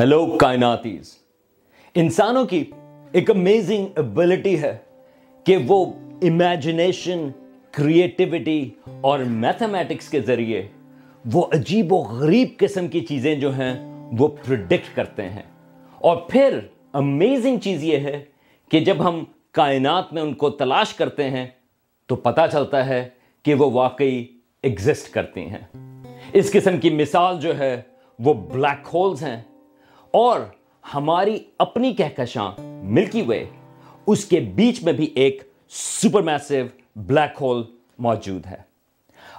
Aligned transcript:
Hello 0.00 0.36
کائناتیز 0.38 1.08
انسانوں 1.94 2.44
کی 2.44 2.64
ایک 3.12 3.30
امیزنگ 3.30 3.86
ابلٹی 3.96 4.62
ہے 4.62 4.78
کہ 5.46 5.56
وہ 5.66 5.84
امیجنیشن 6.22 7.28
کریٹیوٹی 7.70 8.70
اور 9.00 9.18
میتھمیٹکس 9.18 10.08
کے 10.08 10.20
ذریعے 10.20 10.62
وہ 11.24 11.42
عجیب 11.52 11.92
و 11.92 11.96
غریب 11.96 12.56
قسم 12.58 12.88
کی 12.88 13.00
چیزیں 13.00 13.34
جو 13.34 13.52
ہیں 13.54 13.74
وہ 14.18 14.28
پرڈکٹ 14.28 14.96
کرتے 14.96 15.28
ہیں 15.28 15.42
اور 16.00 16.16
پھر 16.30 16.58
امیزنگ 16.94 17.58
چیز 17.58 17.84
یہ 17.84 17.98
ہے 17.98 18.24
کہ 18.70 18.80
جب 18.80 19.04
ہم 19.08 19.24
کائنات 19.52 20.12
میں 20.12 20.22
ان 20.22 20.34
کو 20.34 20.50
تلاش 20.50 20.94
کرتے 20.94 21.30
ہیں 21.30 21.46
تو 22.06 22.16
پتہ 22.16 22.46
چلتا 22.52 22.86
ہے 22.86 23.08
کہ 23.42 23.54
وہ 23.54 23.70
واقعی 23.70 24.24
ایگزسٹ 24.62 25.12
کرتی 25.14 25.46
ہیں 25.46 25.64
اس 26.32 26.52
قسم 26.52 26.80
کی 26.80 26.90
مثال 26.90 27.40
جو 27.40 27.58
ہے 27.58 27.82
وہ 28.18 28.34
بلیک 28.34 28.88
ہولز 28.94 29.22
ہیں 29.22 29.40
اور 30.10 30.40
ہماری 30.94 31.38
اپنی 31.58 31.94
کہکشاں 31.94 32.52
ملکی 32.84 33.22
وے 33.22 33.44
اس 34.06 34.24
کے 34.24 34.40
بیچ 34.40 34.82
میں 34.82 34.92
بھی 34.92 35.10
ایک 35.14 35.42
سپر 35.70 36.22
میسو 36.22 36.54
بلیک 36.96 37.38
ہول 37.40 37.62
موجود 37.98 38.46
ہے۔ 38.46 38.56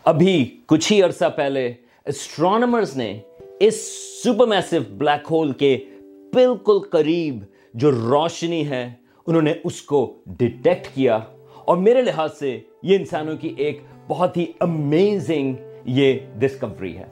ابھی 0.03 0.61
کچھ 0.66 0.94
ہی 0.94 1.03
عرصہ 1.03 1.25
پہلے 1.35 1.73
اسٹرانمرز 2.05 2.97
نے 2.97 3.20
اس 3.59 3.75
سپر 4.23 4.47
میسو 4.47 4.75
بلیک 4.97 5.27
ہول 5.31 5.52
کے 5.52 5.85
بالکل 6.34 6.80
قریب 6.80 7.44
جو 7.73 7.91
روشنی 7.91 8.69
ہے، 8.69 8.94
انہوں 9.27 9.41
نے 9.41 9.53
اس 9.63 9.81
کو 9.81 10.16
ڈیٹیکٹ 10.25 10.95
کیا۔ 10.95 11.19
اور 11.66 11.77
میرے 11.77 12.02
لحاظ 12.02 12.39
سے 12.39 12.59
یہ 12.83 12.97
انسانوں 12.97 13.38
کی 13.38 13.53
ایک 13.58 13.81
بہت 14.08 14.38
ہی 14.38 14.45
امیزنگ 14.59 15.53
یہ 15.85 16.13
ڈسکوری 16.35 16.97
ہے۔ 16.97 17.05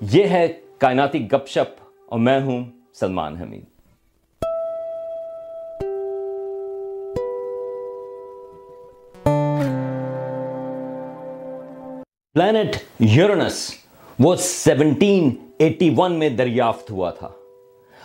یہ 0.00 0.24
ہے 0.24 0.60
کائناتی 0.78 1.26
گپ 1.32 1.46
شپ۔ 1.46 1.87
اور 2.08 2.18
میں 2.18 2.40
ہوں 2.40 2.64
سلمان 2.94 3.36
حمید۔ 3.36 3.64
پلانٹ 12.32 12.76
یورنس، 13.00 13.74
وہ 14.18 14.36
سیونٹین 14.36 15.34
ایٹی 15.58 15.94
ون 15.96 16.12
میں 16.12 16.28
دریافت 16.28 16.90
ہوا 16.90 17.10
تھا۔ 17.10 17.28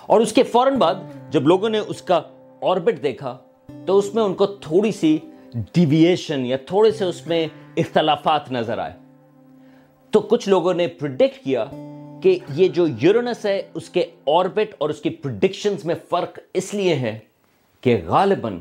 اور 0.07 0.19
اس 0.19 0.33
کے 0.33 0.43
فوراً 0.43 0.75
بعد 0.75 0.95
جب 1.29 1.43
لوگوں 1.43 1.69
نے 1.69 1.77
اس 1.77 2.01
کا 2.01 2.21
آربٹ 2.61 3.03
دیکھا، 3.03 3.37
تو 3.85 3.97
اس 3.97 4.15
میں 4.15 4.23
ان 4.23 4.33
کو 4.33 4.45
تھوڑی 4.45 4.91
سی 4.91 5.17
ڈیویشن 5.73 6.45
یا 6.45 6.57
تھوڑے 6.57 6.91
سے 6.91 7.05
اس 7.05 7.27
میں 7.27 7.47
اختلافات 7.77 8.51
نظر 8.51 8.77
آئے۔ 8.77 8.93
تو 10.11 10.19
کچھ 10.19 10.49
لوگوں 10.49 10.73
نے 10.73 10.87
پرڈکٹ 10.87 11.43
کیا 11.43 11.65
کہ 12.23 12.39
یہ 12.49 12.67
جو 12.67 12.85
یورنس 13.01 13.45
ہے، 13.45 13.61
اس 13.73 13.89
کے 13.89 14.05
آربٹ 14.27 14.75
اور 14.77 14.89
اس 14.89 15.01
کی 15.01 15.09
پرڈکشنز 15.09 15.85
میں 15.85 15.95
فرق 16.09 16.39
اس 16.53 16.73
لیے 16.73 16.95
ہے 16.95 17.19
کہ 17.81 18.01
غالباً 18.05 18.59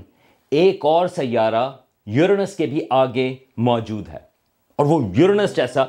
ایک 0.50 0.84
اور 0.84 1.08
سیارہ 1.08 1.70
یورنس 2.06 2.56
کے 2.56 2.66
بھی 2.66 2.86
آگے 2.90 3.34
موجود 3.56 4.08
ہے۔ 4.08 4.18
اور 4.76 4.86
وہ 4.86 5.08
یورنس 5.16 5.56
جیسا 5.56 5.84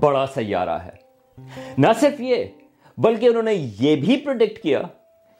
بڑا 0.00 0.26
سیارہ 0.34 0.78
ہے۔ 0.78 0.90
نہ 1.78 1.86
صرف 2.00 2.20
یہ، 2.20 2.44
بلکہ 2.98 3.26
انہوں 3.26 3.42
نے 3.42 3.54
یہ 3.80 3.96
بھی 3.96 4.16
پرڈکٹ 4.16 4.62
کیا 4.62 4.82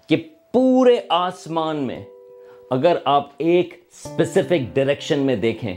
کہ 0.06 0.16
پورے 0.52 0.96
آسمان 1.08 1.76
میں 1.76 2.04
اگر 2.70 2.96
آپ 3.04 3.30
ایک 3.38 3.88
اسپیسیفک 3.90 4.74
ڈائریکشن 4.74 5.18
میں 5.18 5.36
دیکھیں، 5.36 5.74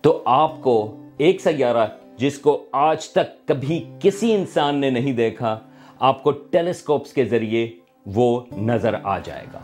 تو 0.00 0.22
آپ 0.24 0.52
کو 0.62 0.96
ایک 1.18 1.40
سیارہ 1.40 1.86
جس 2.16 2.38
کو 2.38 2.64
آج 2.72 3.08
تک 3.08 3.48
کبھی 3.48 3.84
کسی 4.00 4.34
انسان 4.34 4.76
نے 4.76 4.90
نہیں 4.90 5.12
دیکھا، 5.12 5.60
آپ 5.98 6.22
کو 6.22 6.30
ٹیلیسکوپس 6.30 7.12
کے 7.12 7.24
ذریعے 7.24 7.70
وہ 8.06 8.40
نظر 8.56 8.94
آ 9.02 9.18
جائے 9.18 9.44
گا۔ 9.52 9.58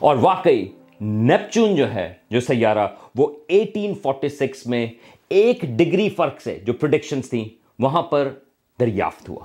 اور 0.00 0.16
واقعی، 0.20 0.66
نیپچون 1.00 1.76
جو 1.76 1.94
ہے، 1.94 2.14
جو 2.30 2.40
سیارہ، 2.40 2.88
وہ 3.14 3.26
ایٹین 3.48 3.94
فورٹی 3.94 4.28
سکس 4.28 4.66
میں 4.66 4.86
ایک 5.28 5.60
ڈگری 5.62 6.08
فرق 6.08 6.40
سے 6.40 6.58
جو 6.64 6.72
پروڈکشنز 6.72 7.30
تھیں، 7.30 7.44
وہاں 7.78 8.02
پر 8.02 8.28
دریافت 8.80 9.28
ہوا۔ 9.28 9.44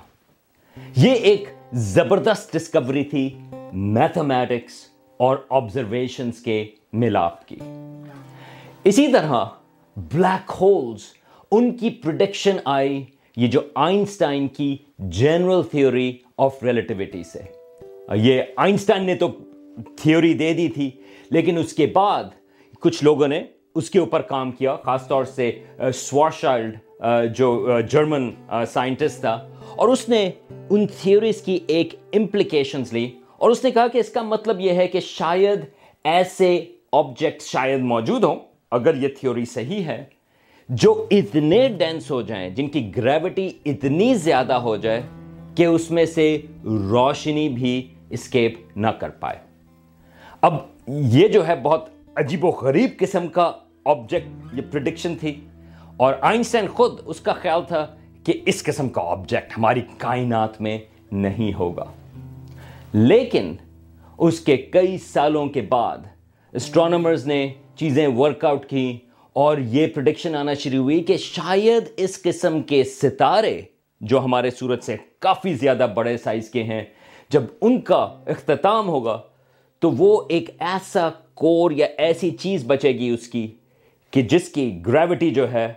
یہ 0.96 1.12
ایک 1.12 1.50
زبردست 1.74 2.54
ڈسکوری 2.54 3.04
تھی 3.04 3.38
میتھمیٹکس 3.74 4.74
اور 5.18 5.38
آبزرویشنز 5.50 6.40
کے 6.40 6.68
ملاپ 6.94 7.48
کی۔ 7.48 7.56
اسی 8.84 9.12
طرح 9.12 9.46
بلیک 9.98 10.52
ہولز 10.62 11.02
ان 11.52 11.78
کی 11.78 11.90
پروڈکشن 11.90 12.58
آئی، 12.66 13.06
یہ 13.38 13.48
جو 13.48 13.62
آئنسٹائن 13.76 14.48
کی 14.48 14.78
جنرل 15.00 15.64
تھیوری 15.64 16.18
آف 16.38 16.64
ریلیٹیوٹی 16.64 17.24
سے 17.24 17.40
یہ 18.16 18.42
آئنسٹائن 18.56 19.04
نے 19.04 19.16
تو 19.16 19.28
تھیوری 19.98 20.34
دے 20.34 20.54
دی 20.54 20.68
تھی، 20.68 20.92
لیکن 21.32 21.58
اس 21.58 21.74
کے 21.74 21.86
بعد 21.86 22.24
کچھ 22.80 23.04
لوگوں 23.04 23.28
نے 23.28 23.44
اس 23.76 23.90
کے 23.90 24.00
اوپر 24.00 24.22
کام 24.22 24.52
کیا، 24.52 24.76
خاص 24.76 25.08
طور 25.08 25.24
سے 25.24 25.52
سوارشائلڈ 25.94 26.78
جو 27.38 27.68
جرمن 27.90 28.32
سائنٹسٹ 28.68 29.20
تھا۔ 29.20 29.50
اور 29.76 29.88
اس 29.88 30.10
نے 30.10 30.32
ان 30.70 30.88
تھیوریز 30.88 31.42
کی 31.42 31.60
ایک 31.68 31.96
امپلیکیشنز 32.14 32.94
لی۔ 32.94 33.12
اور 33.38 33.50
اس 33.50 33.64
نے 33.64 33.72
کہا 33.72 33.88
کہ 33.88 33.98
اس 33.98 34.10
کا 34.10 34.22
مطلب 34.22 34.60
یہ 34.60 34.72
ہے 34.72 34.88
کہ 34.88 35.00
شاید 35.00 35.60
ایسے 36.04 36.66
آبجیکٹ 36.92 37.42
شاید 37.42 37.82
موجود 37.82 38.24
ہوں، 38.24 38.36
اگر 38.72 38.96
یہ 38.96 39.08
تھیوری 39.08 39.46
صحیح 39.46 39.84
ہے۔ 39.84 40.15
جو 40.70 41.08
اتنے 41.12 41.70
ڈینس 41.70 42.12
ہو 42.12 42.22
جائیں، 42.22 42.50
جن 42.50 42.68
کی 42.68 42.98
گریوٹی 42.98 43.50
اتنی 43.66 44.16
زیادہ 44.16 44.54
ہو 44.54 44.76
جائے 44.76 45.02
کہ 45.56 45.66
اس 45.66 45.92
میں 45.92 46.06
سے 46.06 46.42
روشنی 46.64 47.50
بھی 47.50 47.88
اسکیپ 48.10 48.60
نہ 48.76 48.88
کر 48.88 49.10
پائے۔ 49.10 49.38
اب 50.42 50.54
یہ 50.88 51.28
جو 51.28 51.48
ہے 51.48 51.56
بہت 51.56 51.90
عجیب 52.16 52.46
و 52.46 52.48
غریب 52.48 52.90
قسم 53.00 53.28
کا 53.28 53.52
آبجیکٹ 53.86 54.56
یہ 54.56 54.62
پرڈکشن 54.72 55.16
تھی 55.16 55.42
اور 55.98 56.14
آئنسٹائن 56.22 56.68
خود 56.68 57.00
اس 57.06 57.20
کا 57.20 57.34
خیال 57.34 57.62
تھا 57.68 57.88
کہ 58.24 58.42
اس 58.46 58.64
قسم 58.64 58.90
کا 58.90 59.02
آبجیکٹ 59.02 59.58
ہماری 59.58 59.82
کائنات 59.98 60.62
میں 60.62 60.78
نہیں 61.12 61.54
ہوگا۔ 61.54 61.86
لیکن 62.94 63.56
اس 64.18 64.40
کے 64.40 64.58
کئی 64.58 64.98
سالوں 64.98 65.46
کے 65.46 65.62
بعد 65.62 65.98
اسٹرانومرز 66.54 67.28
نے 67.28 67.54
چیزیں 67.76 68.08
ورک 68.08 68.46
آؤٹ 68.46 68.66
کی 68.66 68.98
اور 69.36 69.58
یہ 69.58 69.88
پروڈکشن 69.88 70.36
آنا 70.36 70.54
شروع 70.54 70.84
ہوئی 70.84 71.04
کہ 71.04 71.18
شاید 71.18 71.84
اس 71.98 72.22
قسم 72.22 72.62
کے 72.62 72.84
ستارے 72.84 73.62
جو 74.02 74.20
ہمارے 74.20 74.52
سورج 74.52 74.84
سے 74.84 74.96
کافی 75.20 75.54
زیادہ 75.54 75.88
بڑے 75.96 76.18
سائز 76.18 76.50
کے 76.50 76.64
ہیں، 76.64 76.84
جب 77.30 77.44
ان 77.62 77.82
کا 77.82 78.24
اختتام 78.28 78.88
ہوگا 78.88 79.22
تو 79.80 79.92
وہ 79.92 80.22
ایک 80.30 80.50
ایسا 80.60 81.10
کور 81.34 81.72
یا 81.72 81.88
ایسی 81.98 82.30
چیز 82.30 82.64
بچے 82.68 82.92
گی 82.92 83.10
اس 83.10 83.28
کی 83.28 83.48
کہ 84.12 84.22
جس 84.22 84.50
کی 84.50 84.82
گریوٹی 84.86 85.30
جو 85.30 85.52
ہے، 85.52 85.74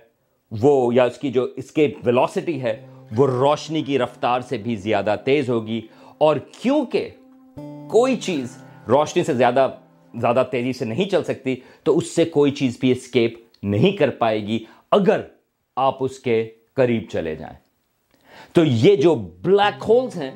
وہ 0.53 0.95
یا 0.95 1.05
اس 1.05 1.19
کی 1.19 1.33
جو 1.33 1.45
اسکیپ 1.57 1.99
ویلوسٹی 2.05 2.63
ہے، 2.63 2.87
وہ 3.17 3.27
روشنی 3.27 3.83
کی 3.83 3.99
رفتار 3.99 4.41
سے 4.41 4.59
بھی 4.59 4.77
زیادہ 4.77 5.17
تیز 5.25 5.51
ہوگی۔ 5.51 5.81
اور 6.19 6.37
کیونکہ 6.37 7.09
کوئی 7.91 8.17
چیز 8.17 8.57
روشنی 8.89 9.25
سے 9.25 9.35
زیادہ 9.35 9.69
زیادہ 10.21 10.43
تیزی 10.51 10.73
سے 10.73 10.85
نہیں 10.85 11.09
چل 11.09 11.25
سکتی، 11.25 11.57
تو 11.83 11.99
اس 11.99 12.11
سے 12.11 12.25
کوئی 12.25 12.53
چیز 12.53 12.77
بھی 12.81 12.93
اسکیپ 12.93 13.48
نہیں 13.63 13.97
کر 13.97 14.11
پائے 14.11 14.47
گی 14.47 14.65
اگر 14.91 15.21
آپ 15.77 15.97
اس 16.01 16.19
کے 16.19 16.51
قریب 16.75 17.03
چلے 17.13 17.35
جائیں۔ 17.37 17.57
تو 18.53 18.65
یہ 18.65 18.97
جو 18.97 19.15
بلیک 19.15 19.85
ہولز 19.89 20.17
ہیں، 20.17 20.31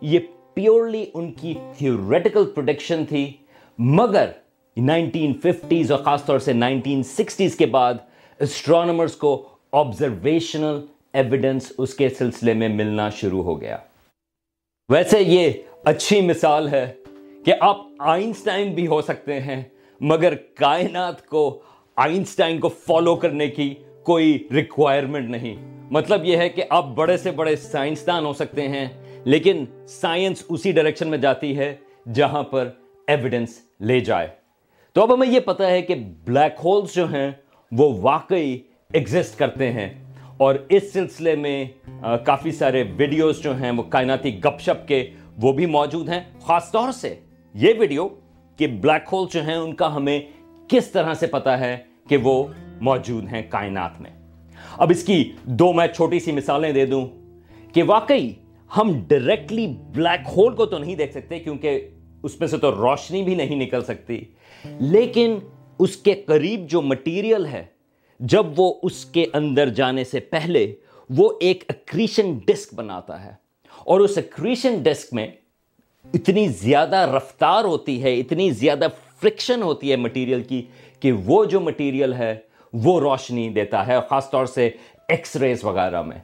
یہ 0.00 0.18
پیورلی 0.54 1.04
ان 1.14 1.32
کی 1.32 1.54
تھیوریٹیکل 1.78 2.44
پروڈکشن 2.44 3.04
تھی، 3.06 3.32
مگر 3.78 4.30
نائنٹین 4.76 5.34
ففٹیز 5.34 5.92
اور 5.92 6.04
خاص 6.04 6.24
طور 6.24 6.38
سے 6.38 6.52
نائنٹین 6.52 7.02
سکسٹیز 7.02 7.56
کے 7.56 7.66
بعد 7.66 7.94
اسٹرانومرز 8.40 9.16
کو 9.16 9.48
آبزرویشنل 9.72 10.86
ایویڈنس 11.12 11.72
اس 11.78 11.94
کے 11.94 12.08
سلسلے 12.08 12.54
میں 12.54 12.68
ملنا 12.68 13.10
شروع 13.10 13.42
ہو 13.42 13.60
گیا۔ 13.60 13.76
ویسے 14.88 15.20
یہ 15.20 15.52
اچھی 15.84 16.20
مثال 16.20 16.68
ہے 16.68 16.92
کہ 17.44 17.54
آپ 17.60 17.76
آئنسٹائن 17.98 18.74
بھی 18.74 18.86
ہو 18.86 19.02
سکتے 19.02 19.40
ہیں، 19.40 19.62
مگر 20.00 20.34
کائنات 20.34 21.26
کو 21.26 21.62
آئنسٹائن 21.96 22.60
کو 22.60 22.68
فالو 22.68 23.16
کرنے 23.16 23.48
کی 23.48 23.74
کوئی 24.02 24.48
ریکوائرمنٹ 24.54 25.30
نہیں۔ 25.30 25.56
مطلب 25.90 26.24
یہ 26.24 26.36
ہے 26.36 26.48
کہ 26.48 26.64
آپ 26.70 26.86
بڑے 26.86 27.16
سے 27.16 27.30
بڑے 27.30 27.56
سائنسدان 27.56 28.24
ہو 28.24 28.32
سکتے 28.32 28.68
ہیں، 28.68 28.88
لیکن 29.24 29.64
سائنس 29.88 30.44
اسی 30.48 30.72
ڈائریکشن 30.72 31.08
میں 31.08 31.18
جاتی 31.18 31.58
ہے 31.58 31.76
جہاں 32.14 32.42
پر 32.42 32.70
ایویڈنس 33.06 33.58
لے 33.80 34.00
جائے۔ 34.00 34.28
تو 34.92 35.02
اب 35.02 35.14
ہمیں 35.14 35.28
یہ 35.28 35.40
پتا 35.40 35.70
ہے 35.70 35.82
کہ 35.82 35.94
بلیک 36.24 36.60
ہولز 36.64 36.94
جو 36.94 37.06
ہیں، 37.06 37.30
وہ 37.72 37.98
واقعی 38.00 38.58
ایگزسٹ 38.92 39.38
کرتے 39.38 39.72
ہیں۔ 39.72 40.04
اور 40.36 40.54
اس 40.68 40.92
سلسلے 40.92 41.36
میں 41.36 41.64
کافی 42.24 42.52
سارے 42.52 42.84
ویڈیوز 42.96 43.42
جو 43.42 43.56
ہیں، 43.56 43.70
وہ 43.70 43.82
کائناتی 43.82 44.44
گپ 44.44 44.60
شپ 44.60 44.88
کے 44.88 45.10
وہ 45.36 45.52
بھی 45.52 45.66
موجود 45.66 46.08
ہیں۔ 46.08 46.20
خاص 46.40 46.72
طور 46.72 46.92
سے 46.92 47.14
یہ 47.54 47.72
ویڈیو 47.78 48.08
کہ 48.56 48.66
بلیک 48.66 49.08
ہول 49.12 49.28
جو 49.32 49.42
ہیں، 49.42 49.54
ان 49.54 49.74
کا 49.74 49.96
ہمیں 49.96 50.20
کس 50.68 50.90
طرح 50.90 51.14
سے 51.14 51.26
پتا 51.26 51.60
ہے 51.60 51.76
کہ 52.08 52.16
وہ 52.16 52.44
موجود 52.80 53.24
ہیں 53.32 53.42
کائنات 53.48 54.00
میں؟ 54.00 54.10
اب 54.76 54.90
اس 54.90 55.04
کی 55.04 55.32
دو 55.42 55.72
میں 55.72 55.86
چھوٹی 55.86 56.20
سی 56.20 56.32
مثالیں 56.32 56.72
دے 56.72 56.86
دوں 56.86 57.06
کہ 57.72 57.82
واقعی 57.82 58.30
ہم 58.76 58.92
ڈائریکٹلی 59.08 59.66
بلیک 59.66 60.28
ہول 60.36 60.54
کو 60.54 60.66
تو 60.66 60.78
نہیں 60.78 60.96
دیکھ 60.96 61.12
سکتے 61.12 61.38
کیونکہ 61.38 61.88
اس 62.22 62.40
میں 62.40 62.48
سے 62.48 62.58
تو 62.58 62.72
روشنی 62.72 63.22
بھی 63.22 63.34
نہیں 63.34 63.56
نکل 63.56 63.84
سکتی۔ 63.84 64.24
لیکن 64.64 65.38
اس 65.78 65.96
کے 65.96 66.14
قریب 66.26 66.66
جو 66.68 66.82
مٹیریل 66.82 67.46
ہے، 67.46 67.64
جب 68.20 68.46
وہ 68.56 68.74
اس 68.82 69.04
کے 69.04 69.26
اندر 69.32 69.68
جانے 69.68 70.04
سے 70.04 70.20
پہلے 70.20 70.74
وہ 71.10 71.32
ایک 71.40 71.64
اکریشن 71.68 72.38
ڈسک 72.46 72.74
بناتا 72.74 73.24
ہے۔ 73.24 73.30
اور 73.78 74.00
اس 74.00 74.18
اکریشن 74.18 74.82
ڈسک 74.82 75.14
میں 75.14 75.28
اتنی 76.14 76.48
زیادہ 76.48 76.96
رفتار 76.96 77.64
ہوتی 77.64 78.02
ہے، 78.02 78.14
اتنی 78.14 78.50
زیادہ 78.50 78.88
فرکشن 79.24 79.62
ہوتی 79.62 79.90
ہے 79.90 79.96
مٹیریل 79.96 80.42
کی 80.42 80.62
کہ 81.00 81.12
وہ 81.12 81.44
جو 81.44 81.60
مٹیریل 81.60 82.12
ہے 82.14 82.34
وہ 82.72 83.00
روشنی 83.00 83.48
دیتا 83.48 83.86
ہے، 83.86 83.96
خاص 84.10 84.30
طور 84.30 84.46
سے 84.46 84.70
ایکس 85.08 85.36
ریز 85.36 85.64
وغیرہ 85.64 86.02
میں۔ 86.02 86.16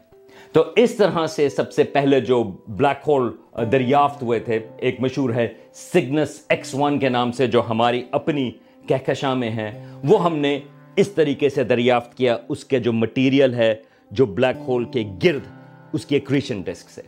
تو 0.53 0.65
اس 0.77 0.95
طرح 0.95 1.27
سے 1.27 1.49
سب 1.49 1.73
سے 1.73 1.85
پہلے 1.85 2.21
جو 2.21 2.43
بلیک 2.69 3.09
ہول 3.09 3.31
دریافت 3.73 4.23
ہوئے 4.23 4.39
تھے، 4.39 4.59
ایک 4.77 5.01
مشہور 5.01 5.31
ہے 5.31 5.49
سگنس 5.73 6.45
ایکس 6.49 6.75
ون 6.75 6.99
کے 6.99 7.09
نام 7.09 7.33
سے، 7.33 7.47
جو 7.47 7.63
ہماری 7.69 8.05
اپنی 8.11 8.51
کہکشاں 8.87 9.35
میں 9.37 9.51
ہیں 9.51 9.87
وہ 10.05 10.25
ہم 10.25 10.37
نے 10.37 10.61
اس 10.97 11.09
طریقے 11.09 11.49
سے 11.49 11.65
دریافت 11.65 12.17
کیا 12.17 12.37
اس 12.49 12.65
کے 12.65 12.79
جو 12.79 12.93
مٹیریل 12.93 13.55
ہے، 13.55 13.75
جو 14.11 14.27
بلیک 14.27 14.57
ہول 14.61 14.85
کے 14.85 15.05
گرد، 15.25 15.47
اس 15.93 16.07
کی 16.07 16.15
ایکریشن 16.15 16.61
ڈسک 16.61 16.91
سے۔ 16.91 17.03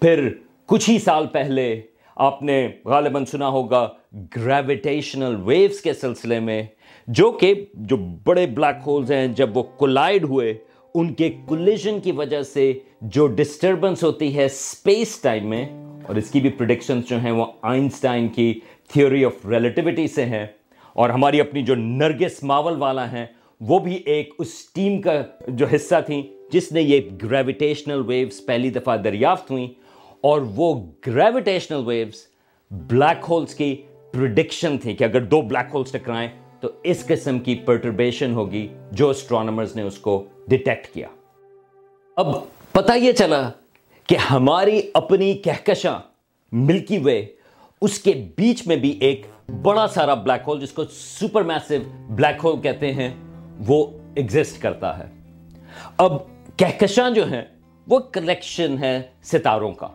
پھر 0.00 0.28
کچھ 0.66 0.90
ہی 0.90 0.98
سال 0.98 1.26
پہلے 1.26 1.80
آپ 2.16 2.42
نے 2.42 2.68
غالباً 2.84 3.24
سنا 3.24 3.48
ہوگا 3.48 3.88
گریویٹیشنل 4.36 5.36
ویوز 5.44 5.80
کے 5.80 5.92
سلسلے 5.92 6.40
میں، 6.40 6.62
جو 7.08 7.30
کہ 7.30 7.54
جو 7.74 7.96
بڑے 8.24 8.46
بلیک 8.46 8.86
ہولز 8.86 9.12
ہیں، 9.12 9.26
جب 9.26 9.56
وہ 9.56 9.62
کولائڈ 9.62 10.24
ہوئے، 10.24 10.54
ان 10.94 11.12
کے 11.14 11.30
کولیجن 11.46 12.00
کی 12.00 12.12
وجہ 12.12 12.42
سے 12.42 12.72
جو 13.02 13.26
ڈسٹربنس 13.26 14.02
ہوتی 14.04 14.36
ہے 14.36 14.48
سپیس 14.48 15.18
ٹائم 15.22 15.46
میں، 15.46 15.64
اور 16.06 16.16
اس 16.16 16.30
کی 16.30 16.40
بھی 16.40 16.50
پریڈکشنز 16.50 17.08
جو 17.08 17.18
ہیں 17.20 17.30
وہ 17.30 17.44
آئنسٹائن 17.62 18.28
کی 18.28 18.52
تھیوری 18.92 19.24
آف 19.24 19.46
ریلیٹیوٹی 19.46 20.06
سے 20.08 20.24
ہیں۔ 20.24 20.46
اور 20.92 21.10
ہماری 21.10 21.40
اپنی 21.40 21.62
جو 21.62 21.74
نرگس 21.74 22.42
ماول 22.42 22.76
والا 22.76 23.10
ہیں، 23.12 23.26
وہ 23.60 23.78
بھی 23.78 23.94
ایک 23.94 24.34
اس 24.38 24.54
ٹیم 24.74 25.00
کا 25.00 25.22
جو 25.48 25.66
حصہ 25.74 26.00
تھیں، 26.06 26.22
جس 26.52 26.72
نے 26.72 26.82
یہ 26.82 27.00
گریویٹیشنل 27.22 28.02
ویوز 28.06 28.44
پہلی 28.46 28.70
دفعہ 28.70 28.96
دریافت 28.96 29.50
ہوئیں۔ 29.50 29.68
اور 30.22 30.40
وہ 30.54 30.86
گریویٹیشنل 31.06 31.82
ویوز 31.86 32.26
بلیک 32.70 33.24
ہولز 33.28 33.54
کی 33.54 33.82
پریڈکشن 34.12 34.78
تھی 34.78 34.94
کہ 34.94 35.04
اگر 35.04 35.20
دو 35.20 35.40
بلیک 35.40 35.74
ہولز 35.74 35.92
ٹکرائیں 35.92 36.28
تو 36.60 36.68
اس 36.82 37.06
قسم 37.06 37.38
کی 37.38 37.54
پرٹربیشن 37.54 38.32
ہوگی 38.32 38.68
جو 38.92 39.10
اسٹرانومرز 39.10 39.76
نے 39.76 39.82
اس 39.82 39.98
کو 39.98 40.24
ڈیٹیکٹ 40.48 40.94
کیا۔ 40.94 41.08
اب 42.16 42.26
پتہ 42.72 42.92
یہ 42.92 43.12
چلا 43.12 43.50
کہ 44.06 44.16
ہماری 44.16 44.82
اپنی 44.94 45.32
کہکشاں 45.34 45.98
ملکی 46.52 46.98
وے 46.98 47.26
اس 47.80 47.98
کے 47.98 48.12
بیچ 48.36 48.66
میں 48.66 48.76
بھی 48.76 48.90
ایک 49.00 49.26
بڑا 49.62 49.86
سارا 49.88 50.14
بلیک 50.14 50.42
ہول 50.46 50.60
جس 50.60 50.72
کو 50.72 50.84
سپر 50.84 51.42
میسو 51.42 51.74
بلیک 52.14 52.44
ہول 52.44 52.60
کہتے 52.60 52.92
ہیں، 52.92 53.14
وہ 53.66 53.86
ایگزسٹ 54.14 54.62
کرتا 54.62 54.98
ہے۔ 54.98 55.04
اب 55.96 56.12
کہکشاں 56.56 57.10
جو 57.10 57.26
ہیں، 57.26 57.42
وہ 57.86 57.98
کلیکشن 57.98 58.76
ہے 58.80 59.02
ستاروں 59.22 59.72
کا۔ 59.72 59.88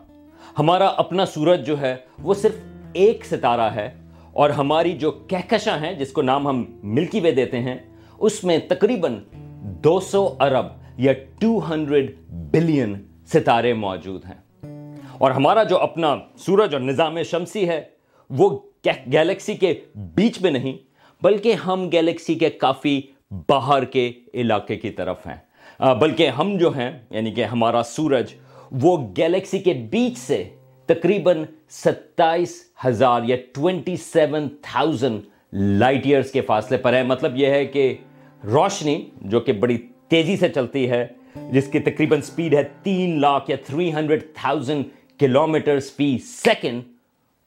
ہمارا 0.58 0.86
اپنا 0.86 1.26
سورج 1.26 1.66
جو 1.66 1.80
ہے 1.80 1.96
وہ 2.22 2.34
صرف 2.34 2.54
ایک 2.92 3.26
ستارہ 3.26 3.60
ہے 3.60 3.90
اور 4.32 4.50
ہماری 4.50 4.92
جو 4.92 5.10
کہکشاں 5.10 5.78
ہیں، 5.78 5.92
جس 5.92 6.12
کو 6.12 6.22
نام 6.22 6.48
ہم 6.48 6.64
ملکی 6.82 7.20
وے 7.20 7.30
دیتے 7.30 7.60
ہیں، 7.60 7.76
اس 8.18 8.44
میں 8.44 8.58
تقریباً 8.68 9.16
دو 9.62 10.00
سو 10.00 10.34
ارب 10.40 10.66
یا 10.98 11.12
ٹو 11.38 11.60
ہنڈریڈ 11.70 12.14
بلین 12.30 12.94
ستارے 13.26 13.72
موجود 13.72 14.24
ہیں۔ 14.24 14.96
اور 15.18 15.30
ہمارا 15.30 15.62
جو 15.62 15.78
اپنا 15.78 16.16
سورج 16.38 16.74
اور 16.74 16.82
نظام 16.82 17.22
شمسی 17.22 17.68
ہے، 17.68 17.82
وہ 18.30 18.58
گیلیکسی 18.86 19.54
کے 19.54 19.74
بیچ 19.94 20.42
میں 20.42 20.50
نہیں، 20.50 20.76
بلکہ 21.22 21.52
ہم 21.52 21.88
گیلیکسی 21.92 22.34
کے 22.34 22.50
کافی 22.50 23.00
باہر 23.30 23.84
کے 23.84 24.12
علاقے 24.34 24.76
کی 24.76 24.90
طرف 24.90 25.26
ہیں۔ 25.26 25.48
بلکہ 25.94 26.28
ہم 26.28 26.56
جو 26.56 26.70
ہیں 26.76 26.90
یعنی 27.10 27.30
کہ 27.30 27.44
ہمارا 27.44 27.82
سورج 27.82 28.34
وہ 28.70 29.08
گیلیکسی 29.16 29.58
کے 29.58 29.72
بیچ 29.72 30.18
سے 30.18 30.48
تقریباً 30.86 31.44
ستائیس 31.70 32.62
ہزار 32.86 33.20
یا 33.24 33.36
twenty 33.52 33.96
seven 33.96 34.48
thousand 34.62 35.20
light 35.52 36.06
years 36.06 36.30
کے 36.30 36.40
فاصلے 36.40 36.76
پر 36.76 36.92
ہے 36.92 37.02
مطلب 37.02 37.36
یہ 37.36 37.46
ہے 37.46 37.66
کہ 37.66 37.96
روشنی 38.44 39.10
جو 39.20 39.40
کہ 39.40 39.52
بڑی 39.52 39.78
تیزی 40.08 40.36
سے 40.36 40.48
چلتی 40.48 40.90
ہے، 40.90 41.06
جس 41.52 41.66
کی 41.66 41.78
تقریباً 41.78 42.20
سپیڈ 42.20 42.54
ہے 42.54 42.62
تین 42.82 43.20
لاکھ 43.20 43.50
یا 43.50 43.56
تھری 43.66 43.92
ہنڈریڈ 43.92 44.22
تھاؤزنڈ 44.34 44.84
کلو 45.18 45.46
میٹرز 45.46 45.92
فی 45.92 46.18
سیکنڈ، 46.18 46.82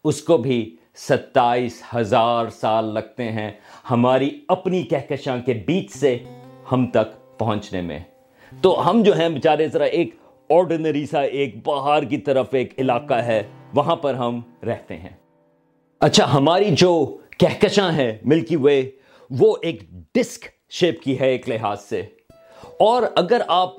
اس 0.04 0.22
کو 0.22 0.38
بھی 0.38 0.76
ستائیس 0.96 1.84
ہزار 1.96 2.46
سال 2.50 2.86
لگتے 2.86 3.24
ہیں۔ 3.24 3.52
ہماری 3.92 4.40
اپنی 4.48 4.84
کہکشاں 4.84 5.38
کے 5.46 5.54
بیچ 5.54 5.92
سے 5.92 6.18
ہم 6.72 6.88
تک 6.88 7.40
پہنچنے 7.40 7.82
میں۔ 7.82 8.00
تو 8.62 8.90
ہم 8.90 9.04
جو 9.04 9.18
ہیں 9.18 9.30
بیچارے، 9.30 9.68
ذرا 9.68 9.84
ایک 9.84 10.16
آرڈنری 10.52 11.06
سا 11.06 11.22
ایک 11.22 11.68
باہر 11.68 12.04
کی 12.04 12.18
طرف 12.18 12.48
ایک 12.52 12.74
علاقہ 12.80 13.14
ہے، 13.14 13.44
وہاں 13.74 13.96
پر 13.96 14.14
ہم 14.14 14.42
رہتے 14.66 14.98
ہیں۔ 14.98 15.10
اچھا 16.00 16.34
ہماری 16.34 16.70
جو 16.72 17.18
کہکشاں 17.38 17.94
ہے 17.94 18.18
ملکی 18.24 18.56
وے، 18.56 18.90
وہ 19.30 19.56
ایک 19.62 19.84
ڈسک 20.16 20.46
شیپ 20.70 21.02
کی 21.02 21.20
ہے 21.20 21.30
ایک 21.30 21.50
لحاظ 21.50 21.82
سے۔ 21.82 22.02
اور 22.80 23.04
اگر 23.16 23.42
آپ 23.48 23.74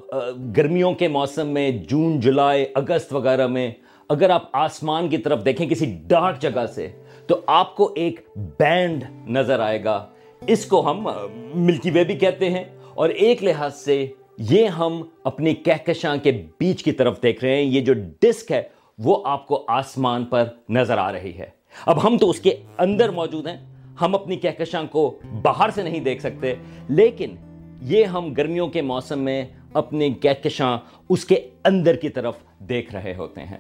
گرمیوں 0.57 0.95
کے 0.95 1.09
موسم 1.09 1.49
میں، 1.49 1.71
جون، 1.71 2.21
جولائی، 2.21 2.67
اگست 2.75 3.13
وغیرہ 3.13 3.47
میں، 3.47 3.71
اگر 4.09 4.31
آپ 4.31 4.43
آسمان 4.53 5.09
کی 5.09 5.19
طرف 5.19 5.45
دیکھیں 5.45 5.69
کسی 5.69 5.99
ڈارک 6.07 6.41
جگہ 6.41 6.67
سے، 6.75 6.89
تو 7.27 7.41
آپ 7.47 7.77
کو 7.77 7.93
ایک 7.97 8.21
بینڈ 8.37 9.05
نظر 9.29 9.61
آئے 9.61 9.85
گا۔ 9.85 10.07
اس 10.47 10.67
کو 10.67 10.91
ہم 10.91 11.09
ملکی 11.55 11.91
وے 11.91 12.05
بھی 12.05 12.17
کہتے 12.17 12.51
ہیں۔ 12.51 12.65
اور 12.95 13.09
ایک 13.09 13.45
لحاظ 13.45 13.75
سے 13.75 14.07
یہ 14.39 14.67
ہم 14.67 15.03
اپنی 15.25 15.55
کہکشاں 15.55 16.17
کے 16.17 16.47
بیچ 16.59 16.83
کی 16.83 16.93
طرف 16.93 17.23
دیکھ 17.23 17.45
رہے 17.45 17.55
ہیں، 17.55 17.63
یہ 17.63 17.81
جو 17.81 17.93
ڈسک 18.21 18.53
ہے، 18.53 18.63
وہ 18.99 19.23
آپ 19.25 19.47
کو 19.47 19.65
آسمان 19.69 20.25
پر 20.25 20.45
نظر 20.69 20.99
آ 20.99 21.13
رہی 21.13 21.39
ہے۔ 21.39 21.47
اب 21.87 22.07
ہم 22.07 22.19
تو 22.19 22.31
اس 22.31 22.41
کے 22.41 22.57
اندر 22.79 23.09
موجود 23.09 23.47
ہیں۔ 23.47 23.57
ہم 24.01 24.15
اپنی 24.15 24.37
کہکشاں 24.37 24.83
کو 24.91 25.19
باہر 25.43 25.71
سے 25.71 25.83
نہیں 25.83 26.01
دیکھ 26.01 26.23
سکتے، 26.23 26.55
لیکن 26.89 27.37
یہ 27.83 28.05
ہم 28.05 28.33
گرمیوں 28.33 28.69
کے 28.69 28.83
موسم 28.83 29.19
میں 29.19 29.45
اپنی 29.73 30.13
کہکشاں 30.13 30.79
اس 31.09 31.25
کے 31.25 31.49
اندر 31.65 31.97
کی 31.97 32.09
طرف 32.09 32.35
دیکھ 32.59 32.95
رہے 32.95 33.15
ہوتے 33.15 33.41
ہیں۔ 33.41 33.59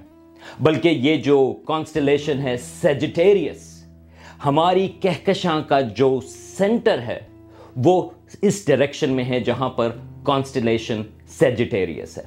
بلکہ 0.61 0.89
یہ 0.89 1.17
جو 1.17 1.55
کانسٹلیشن 1.67 2.39
ہے 2.39 2.57
سیجیٹیریس 2.57 3.85
ہماری 4.45 4.89
کہکشاں 4.89 5.61
کا 5.63 5.81
جو 5.81 6.21
سینٹر 6.29 6.99
ہے، 6.99 7.21
وہ 7.77 8.11
اس 8.43 8.67
ڈائریکشن 8.67 9.11
میں 9.11 9.25
ہے 9.25 9.41
جہاں 9.41 9.71
پر 9.71 9.91
کانسٹلیشن 10.23 11.03
سیجیٹیریس 11.27 12.19
ہے۔ 12.19 12.23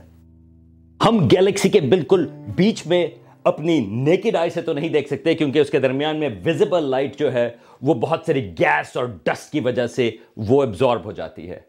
ہم 1.05 1.27
گیلیکسی 1.27 1.69
کے 1.69 1.81
بالکل 1.81 2.27
بیچ 2.55 2.87
میں 2.87 3.07
اپنی 3.43 3.79
نیکڈ 3.79 4.35
آئی 4.35 4.49
سے 4.49 4.61
تو 4.61 4.73
نہیں 4.73 4.89
دیکھ 4.89 5.07
سکتے 5.07 5.33
کیونکہ 5.33 5.59
اس 5.59 5.69
کے 5.69 5.79
درمیان 5.79 6.17
میں 6.17 6.29
ویزیبل 6.43 6.83
لائٹ 6.83 7.19
جو 7.19 7.33
ہے 7.33 7.49
وہ 7.81 7.93
بہت 7.93 8.23
ساری 8.25 8.49
گیس 8.59 8.97
اور 8.97 9.05
ڈسٹ 9.05 9.51
کی 9.51 9.59
وجہ 9.59 9.87
سے 9.87 10.11
وہ 10.37 10.63
ایبزارب 10.63 11.05
ہو 11.05 11.11
جاتی 11.11 11.49
ہے۔ 11.49 11.59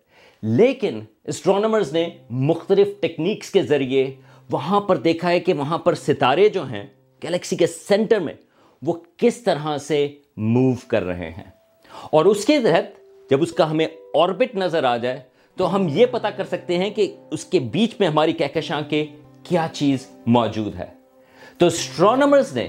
لیکن 0.43 1.01
اسٹرانومرز 1.25 1.93
نے 1.93 2.09
مختلف 2.31 2.89
ٹیکنیکس 3.01 3.51
کے 3.51 3.63
ذریعے 3.63 4.15
وہاں 4.51 4.81
پر 4.81 4.97
دیکھا 4.97 5.31
ہے 5.31 5.41
کہ 5.41 5.53
وہاں 5.55 5.79
پر 5.79 5.95
ستارے 5.95 6.49
جو 6.49 6.65
ہیں 6.65 6.83
گیلیکسی 7.23 7.57
کے 7.57 7.67
سینٹر 7.67 8.21
میں 8.21 8.35
وہ 8.83 8.93
کس 9.17 9.37
طرح 9.37 9.79
سے 9.79 10.09
موو 10.37 10.73
کر 10.89 11.03
رہے 11.03 11.31
ہیں۔ 11.31 11.51
اور 12.11 12.25
اس 12.25 12.45
کے 12.45 12.59
تحت 12.61 13.01
جب 13.31 13.43
اس 13.43 13.53
کا 13.53 13.71
ہمیں 13.71 13.87
آربٹ 14.15 14.57
نظر 14.57 14.85
آ 14.85 14.97
جائے 14.97 15.21
تو 15.57 15.75
ہم 15.75 15.87
یہ 15.91 16.07
پتا 16.07 16.31
کر 16.31 16.45
سکتے 16.45 16.79
ہیں 16.79 16.91
کہ 16.91 17.17
اس 17.31 17.45
کے 17.45 17.61
بیچ 17.61 17.95
میں 18.01 18.09
ہماری 18.09 18.33
کہکشاں 18.33 18.81
کے 18.89 19.07
کیا 19.43 19.67
چیز 19.73 20.07
موجود 20.27 20.75
ہے۔ 20.75 20.87
تو 21.59 21.67
اسٹرانومرز 21.67 22.57
نے 22.57 22.69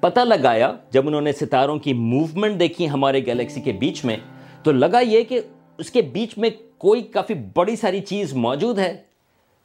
پتا 0.00 0.24
لگایا، 0.24 0.76
جب 0.90 1.08
انہوں 1.08 1.20
نے 1.20 1.32
ستاروں 1.32 1.78
کی 1.78 1.92
موومنٹ 1.92 2.60
دیکھی 2.60 2.90
ہمارے 2.90 3.26
گیلیکسی 3.26 3.60
کے 3.60 3.72
بیچ 3.72 4.04
میں، 4.04 4.16
تو 4.62 4.72
لگا 4.72 5.00
یہ 5.00 5.22
کہ 5.22 5.40
اس 5.78 5.90
کے 5.90 6.02
بیچ 6.02 6.38
میں 6.38 6.50
کوئی 6.78 7.02
کافی 7.02 7.34
بڑی 7.34 7.76
ساری 7.76 8.00
چیز 8.00 8.32
موجود 8.32 8.78
ہے، 8.78 8.96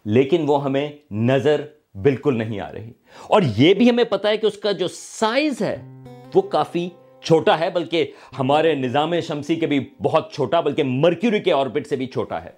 لیکن 0.06 0.44
وہ 0.48 0.64
ہمیں 0.64 0.92
نظر 1.12 1.62
بالکل 1.96 2.38
نہیں 2.38 2.60
آ 2.60 2.74
رہی۔ 2.74 2.92
اور 3.24 3.42
یہ 3.58 3.74
بھی 3.74 3.90
ہمیں 3.90 4.04
پتا 4.04 4.30
ہے 4.30 4.38
کہ 4.38 4.46
اس 4.46 4.58
کا 4.58 4.72
جو 4.72 4.88
سائز 4.92 5.62
ہے، 5.62 6.04
وہ 6.36 6.42
کافی 6.42 6.90
چھوٹا 7.28 7.60
ہے، 7.60 7.70
بلکہ 7.70 8.12
ہمارے 8.40 8.74
نظام 8.76 9.20
شمسی 9.20 9.56
کے 9.56 9.68
بھی 9.68 9.80
بہت 10.04 10.34
چھوٹا، 10.34 10.60
بلکہ 10.60 10.84
مرکیوری 10.84 11.40
کے 11.40 11.54
آربٹ 11.54 11.88
سے 11.88 11.96
بھی 11.96 12.08
چھوٹا 12.08 12.44
ہے۔ 12.44 12.52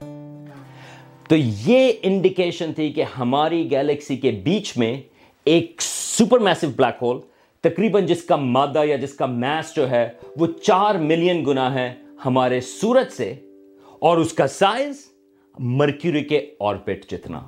تو 1.30 1.36
یہ 1.68 1.92
انڈیکیشن 2.02 2.74
تھی 2.74 2.92
کہ 2.94 3.04
ہماری 3.18 3.72
گیلیکسی 3.72 4.18
کے 4.18 4.32
بیچ 4.32 4.78
میں 4.78 5.02
ایک 5.46 5.82
سپر 5.82 6.40
میسو 6.40 6.68
بلیک 6.76 7.04
ہول 7.04 7.20
تقریباً 7.62 8.06
جس 8.06 8.24
کا 8.24 8.36
مادہ 8.36 8.84
یا 8.86 8.96
جس 8.96 9.14
کا 9.14 9.26
میس 9.26 9.76
جو 9.76 9.90
ہے، 9.90 10.08
وہ 10.38 10.48
چار 10.64 10.96
ملین 10.96 11.46
گنا 11.46 11.74
ہے 11.74 11.94
ہمارے 12.26 12.62
سورج 12.62 13.12
سے، 13.12 13.34
اور 14.00 14.18
اس 14.18 14.34
کا 14.34 14.48
سائز 14.48 14.96
مرکیوری 15.60 16.24
کے 16.24 16.46
آربٹ 16.60 17.12
جتنا۔ 17.12 17.40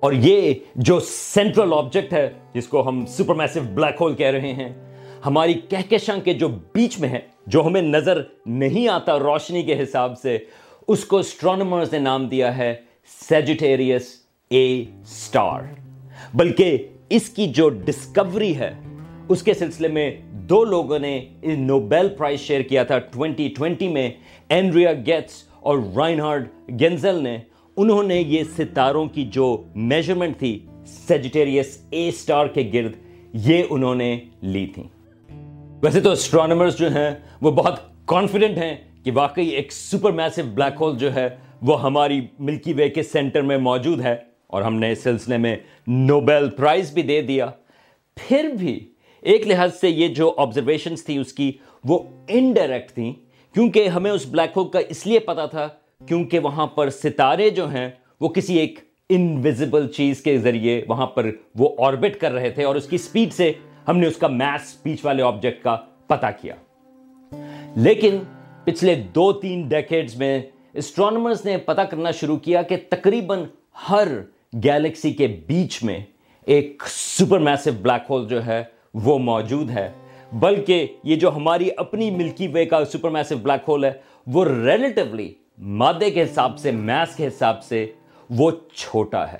اور 0.00 0.12
یہ 0.12 0.54
جو 0.76 1.00
سینٹرل 1.00 1.72
آبجیکٹ 1.72 2.12
ہے، 2.12 2.28
جس 2.54 2.68
کو 2.68 2.88
ہم 2.88 3.04
سپر 3.06 3.34
میسو 3.34 3.60
بلیک 3.74 4.00
ہول 4.00 4.14
کہہ 4.14 4.26
رہے 4.26 4.52
ہیں 4.52 4.72
ہماری 5.26 5.54
کہکشاں 5.68 6.16
کے 6.24 6.32
جو 6.34 6.48
بیچ 6.74 6.98
میں 7.00 7.08
ہے 7.08 7.18
جو 7.46 7.62
ہمیں 7.66 7.80
نظر 7.82 8.20
نہیں 8.46 8.86
آتا 8.88 9.18
روشنی 9.18 9.62
کے 9.62 9.82
حساب 9.82 10.18
سے، 10.18 10.36
اس 10.88 11.04
کو 11.04 11.18
اسٹرانومرز 11.18 11.92
نے 11.92 11.98
نام 11.98 12.26
دیا 12.28 12.56
ہے 12.56 12.74
سیجیٹیریس 13.28 14.14
اے 14.50 14.84
سٹار 15.06 15.62
بلکہ 16.34 16.76
اس 17.10 17.28
کی 17.28 17.46
جو 17.56 17.68
ڈسکوری 17.68 18.54
ہے، 18.56 18.70
اس 19.28 19.42
کے 19.42 19.54
سلسلے 19.54 19.88
میں 19.88 20.10
دو 20.48 20.62
لوگوں 20.64 20.98
نے 20.98 21.18
نوبیل 21.42 22.08
پرائز 22.08 22.40
شیئر 22.40 22.62
کیا 22.62 22.84
تھا 22.84 22.98
ٹوینٹی 23.12 23.48
ٹوینٹی 23.48 23.88
میں 23.88 24.08
اینڈریا 24.48 24.92
گیٹس 25.06 25.42
اور 25.60 25.78
رائنہارڈ 25.96 26.48
گینزل 26.80 27.22
نے۔ 27.22 27.38
انہوں 27.76 28.02
نے 28.02 28.20
یہ 28.20 28.42
ستاروں 28.56 29.06
کی 29.06 29.24
جو 29.32 29.56
میجرمنٹ 29.74 30.38
تھی 30.38 30.58
سیجیٹیریس 30.86 31.78
اے 31.90 32.10
سٹار 32.10 32.46
کے 32.46 32.70
گرد، 32.72 32.92
یہ 33.46 33.62
انہوں 33.70 33.94
نے 33.94 34.18
لی 34.42 34.66
تھی 34.66 34.82
ویسے 35.82 36.00
تو 36.00 36.10
اسٹرانومرز 36.10 36.76
جو 36.76 36.88
ہیں 36.88 37.10
وہ 37.42 37.50
بہت 37.50 37.78
کانفیڈنٹ 38.04 38.58
ہیں 38.58 38.76
کہ 39.04 39.10
واقعی 39.14 39.48
ایک 39.48 39.72
سپر 39.72 40.12
میسو 40.12 40.42
بلیک 40.54 40.80
ہول 40.80 40.96
جو 40.98 41.14
ہے 41.14 41.28
وہ 41.62 41.82
ہماری 41.82 42.20
ملکی 42.38 42.72
وے 42.72 42.88
کے 42.88 43.02
سینٹر 43.02 43.42
میں 43.42 43.58
موجود 43.58 44.00
ہے 44.00 44.14
اور 44.46 44.62
ہم 44.62 44.74
نے 44.74 44.90
اس 44.92 45.02
سلسلے 45.02 45.36
میں 45.36 45.56
نوبیل 45.86 46.48
پرائز 46.50 46.92
بھی 46.92 47.02
دے 47.02 47.20
دیا۔ 47.22 47.46
پھر 48.16 48.48
بھی 48.58 48.78
ایک 49.22 49.46
لحاظ 49.46 49.74
سے 49.80 49.88
یہ 49.88 50.08
جو 50.08 50.34
آبزرویشنز 50.38 51.04
تھی 51.04 51.18
اس 51.18 51.32
کی 51.32 51.52
وہ 51.84 51.98
انڈائریکٹ 52.28 52.92
تھیں، 52.94 53.12
کیونکہ 53.54 53.88
ہمیں 53.88 54.10
اس 54.10 54.26
بلیک 54.26 54.56
ہول 54.56 54.68
کا 54.68 54.80
اس 54.88 55.06
لیے 55.06 55.18
پتا 55.18 55.46
تھا 55.46 55.68
کیونکہ 56.08 56.38
وہاں 56.38 56.66
پر 56.66 56.90
ستارے 56.90 57.50
جو 57.50 57.68
ہیں 57.70 57.88
وہ 58.20 58.28
کسی 58.28 58.58
ایک 58.58 58.78
انویزیبل 59.10 59.88
چیز 59.88 60.20
کے 60.20 60.38
ذریعے 60.38 60.80
وہاں 60.88 61.06
پر 61.06 61.30
وہ 61.54 61.68
آربٹ 61.78 62.20
کر 62.20 62.32
رہے 62.32 62.50
تھے 62.50 62.64
اور 62.64 62.76
اس 62.76 62.86
کی 62.86 62.98
سپیڈ 62.98 63.32
سے 63.32 63.52
ہم 63.88 63.98
نے 63.98 64.06
اس 64.06 64.16
کا 64.16 64.28
میس 64.28 64.76
بیچ 64.82 65.04
والے 65.04 65.22
آبجیکٹ 65.22 65.64
کا 65.64 65.76
پتا 66.06 66.30
کیا۔ 66.30 66.54
لیکن 67.76 68.18
پچھلے 68.64 68.94
دو 68.94 69.32
تین 69.32 69.68
ڈیکیڈز 69.68 70.16
میں 70.16 70.42
اسٹرانومرز 70.72 71.44
نے 71.44 71.56
پتا 71.56 71.84
کرنا 71.84 72.10
شروع 72.10 72.36
کیا 72.36 72.62
کہ 72.62 72.76
تقریباً 72.90 73.44
ہر 73.90 74.08
گیلیکسی 74.64 75.12
کے 75.12 75.26
بیچ 75.26 75.82
میں 75.82 76.00
ایک 76.46 76.82
سپر 76.86 77.38
میسو 77.38 77.70
بلیک 77.82 78.10
ہول 78.10 78.28
جو 78.28 78.46
ہے 78.46 78.64
وہ 78.94 79.18
موجود 79.18 79.70
ہے۔ 79.70 79.92
بلکہ 80.32 80.86
یہ 81.02 81.16
جو 81.16 81.36
ہماری 81.36 81.68
اپنی 81.76 82.10
ملکی 82.10 82.46
وے 82.46 82.64
کا 82.64 82.84
سپر 82.84 83.10
میسو 83.10 83.36
بلیک 83.36 83.68
ہول 83.68 83.84
ہے، 83.84 83.92
وہ 84.26 84.44
ریلیٹیولی 84.44 85.34
مادے 85.58 86.10
کے 86.10 86.22
حساب 86.22 86.58
سے 86.58 86.70
میس 86.70 87.16
کے 87.16 87.26
حساب 87.26 87.64
سے 87.64 87.92
وہ 88.30 88.50
چھوٹا 88.74 89.32
ہے۔ 89.32 89.38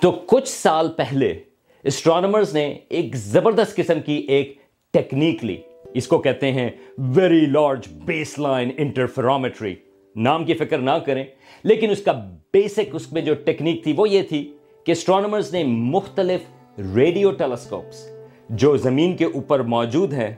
تو 0.00 0.10
کچھ 0.26 0.48
سال 0.48 0.88
پہلے 0.88 1.40
اسٹرانومرز 1.88 2.52
نے 2.54 2.66
ایک 2.88 3.14
زبردست 3.16 3.76
قسم 3.76 4.00
کی 4.06 4.14
ایک 4.28 4.52
ٹیکنیک 4.94 5.44
لی۔ 5.44 5.56
اس 5.94 6.06
کو 6.06 6.18
کہتے 6.18 6.50
ہیں 6.52 6.68
very 7.14 7.40
large 7.46 7.86
base 8.04 8.38
line 8.38 8.70
interferometry 8.76 9.74
نام 10.16 10.44
کی 10.44 10.54
فکر 10.54 10.78
نہ 10.78 10.98
کریں، 11.06 11.24
لیکن 11.64 11.90
اس 11.90 12.02
کا 12.02 12.12
بیسک 12.52 12.94
اس 12.94 13.10
میں 13.12 13.22
جو 13.22 13.34
ٹیکنیک 13.34 13.82
تھی 13.84 13.94
وہ 13.96 14.08
یہ 14.08 14.22
تھی 14.22 14.42
کہ 14.86 14.92
اسٹرانومرز 14.92 15.52
نے 15.54 15.64
مختلف 15.64 16.78
ریڈیو 16.94 17.30
ٹیلیسکوپس 17.30 18.06
جو 18.50 18.76
زمین 18.76 19.16
کے 19.16 19.24
اوپر 19.24 19.62
موجود 19.66 20.12
ہیں، 20.12 20.34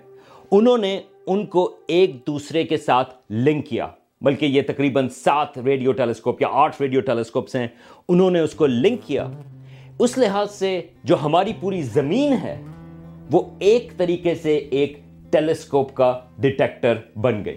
انہوں 0.51 0.79
نے 0.79 0.99
ان 1.27 1.47
کو 1.47 1.71
ایک 1.87 2.17
دوسرے 2.27 2.65
کے 2.65 2.77
ساتھ 2.77 3.15
لنک 3.31 3.67
کیا۔ 3.67 3.89
بلکہ 4.23 4.47
یہ 4.47 4.63
تقریباً 4.67 5.09
سات 5.09 5.59
ریڈیو 5.59 5.93
ٹیلیسکوپ 5.93 6.43
یا 6.43 6.49
آٹھ 6.53 6.83
ریڈیو 6.83 7.01
ٹیلیسکوپس 7.01 7.57
ہیں، 7.57 7.69
انہوں 8.09 8.31
نے 8.31 8.41
اس 8.41 8.55
کو 8.55 8.67
لنک 8.67 9.07
کیا۔ 9.07 9.31
اس 10.03 10.17
لحاظ 10.19 10.51
سے 10.51 10.81
جو 11.05 11.17
ہماری 11.23 11.53
پوری 11.61 11.81
زمین 11.83 12.33
ہے، 12.33 12.55
وہ 13.31 13.43
ایک 13.59 13.93
طریقے 13.97 14.35
سے 14.35 14.57
ایک 14.57 14.97
ٹیلیسکوپ 15.31 15.93
کا 15.95 16.21
ڈیٹیکٹر 16.39 16.99
بن 17.17 17.45
گئی۔ 17.45 17.57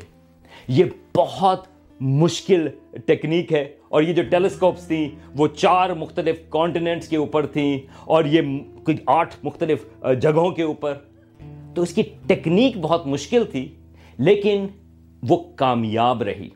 یہ 0.67 0.85
بہت 1.15 1.67
مشکل 2.01 2.67
ٹیکنیک 3.05 3.53
ہے 3.53 3.63
اور 3.89 4.03
یہ 4.03 4.13
جو 4.13 4.23
ٹیلیسکوپس 4.29 4.87
تھیں، 4.87 5.07
وہ 5.35 5.47
چار 5.47 5.89
مختلف 5.89 6.39
کانٹیننٹس 6.49 7.07
کے 7.07 7.17
اوپر 7.17 7.45
تھیں 7.45 7.77
اور 8.05 8.25
یہ 8.25 8.41
کچھ 8.83 9.01
آٹھ 9.05 9.35
مختلف 9.43 9.85
جگہوں 10.21 10.49
کے 10.51 10.63
اوپر۔ 10.63 10.93
تو 11.75 11.81
اس 11.81 11.93
کی 11.93 12.03
ٹیکنیک 12.27 12.77
بہت 12.77 13.07
مشکل 13.07 13.45
تھی، 13.45 13.67
لیکن 14.19 14.67
وہ 15.23 15.37
کامیاب 15.55 16.23
رہی۔ 16.23 16.49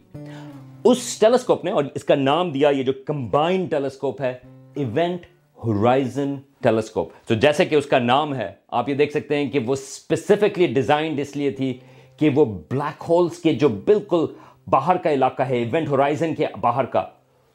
اس 0.84 1.18
ٹیلیسکوپ 1.20 1.66
نے، 1.66 1.72
اور 1.72 1.84
اس 1.96 2.04
کا 2.04 2.16
نام 2.16 2.52
دیا 2.52 2.70
یہ 2.70 2.84
جو 2.84 2.94
کمبائن 3.06 3.66
ٹیلیسکوپ 3.66 4.22
ہے، 4.22 4.34
ایونٹ 4.76 5.26
ہورائزن 5.66 6.36
ٹیلیسکوپ 6.64 7.12
تو 7.28 7.36
جیسے 7.36 7.66
کہ 7.66 7.76
اس 7.76 7.86
کا 7.86 8.00
نام 8.00 8.36
ہے، 8.36 8.52
آپ 8.68 8.90
یہ 8.90 8.94
دیکھ 8.94 9.12
سکتے 9.12 9.36
ہیں 9.36 9.50
کہ 9.52 9.60
وہ 9.60 9.74
اسپیسیفکلی 9.74 10.68
ڈیزائنڈ 10.68 11.20
اس 11.20 11.36
لیے 11.36 11.52
تھی 11.52 11.78
کہ 12.20 12.30
وہ 12.36 12.46
بلیک 12.46 13.04
ہولز 13.10 13.40
کے 13.40 13.54
جو 13.54 13.70
بالکل 13.86 14.26
باہر 14.68 14.98
کا 14.98 15.12
علاقہ 15.14 15.44
ہے 15.44 15.58
ایونٹ 15.58 15.88
ہورائزن 15.88 16.36
کے 16.36 16.46
باہر 16.62 16.86
کا، 16.86 17.04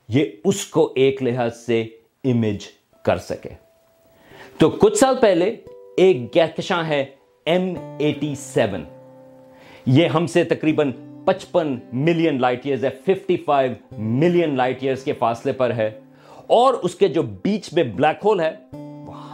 یہ 0.09 0.25
اس 0.45 0.65
کو 0.67 0.93
ایک 0.97 1.23
لحاظ 1.23 1.57
سے 1.57 1.81
امیج 2.25 2.67
کر 3.05 3.17
سکے۔ 3.19 3.49
تو 4.59 4.71
کچھ 4.71 4.99
سال 4.99 5.17
پہلے 5.21 5.57
ایک 5.97 6.37
گہکشاں 6.37 6.83
ہے 6.89 7.05
ایم 7.47 7.75
ایٹی 7.99 8.35
سیون 8.35 8.85
یہ 9.87 10.07
ہم 10.07 10.27
سے 10.27 10.45
تقریباً 10.45 10.93
پچپن 11.25 11.79
ملین 11.93 12.41
لائٹ 12.41 12.67
ایئرز 12.67 12.85
ہے 12.85 12.91
fifty 13.07 13.37
five 13.37 13.73
million 13.99 14.57
light 14.57 14.83
years 14.83 15.05
کے 15.05 15.13
فاصلے 15.13 15.53
پر 15.53 15.73
ہے۔ 15.73 15.91
اور 16.47 16.75
اس 16.75 16.95
کے 16.95 17.09
جو 17.09 17.23
بیچ 17.23 17.73
میں 17.73 17.83
بلیک 17.83 18.25
ہول 18.25 18.41
ہے 18.41 18.57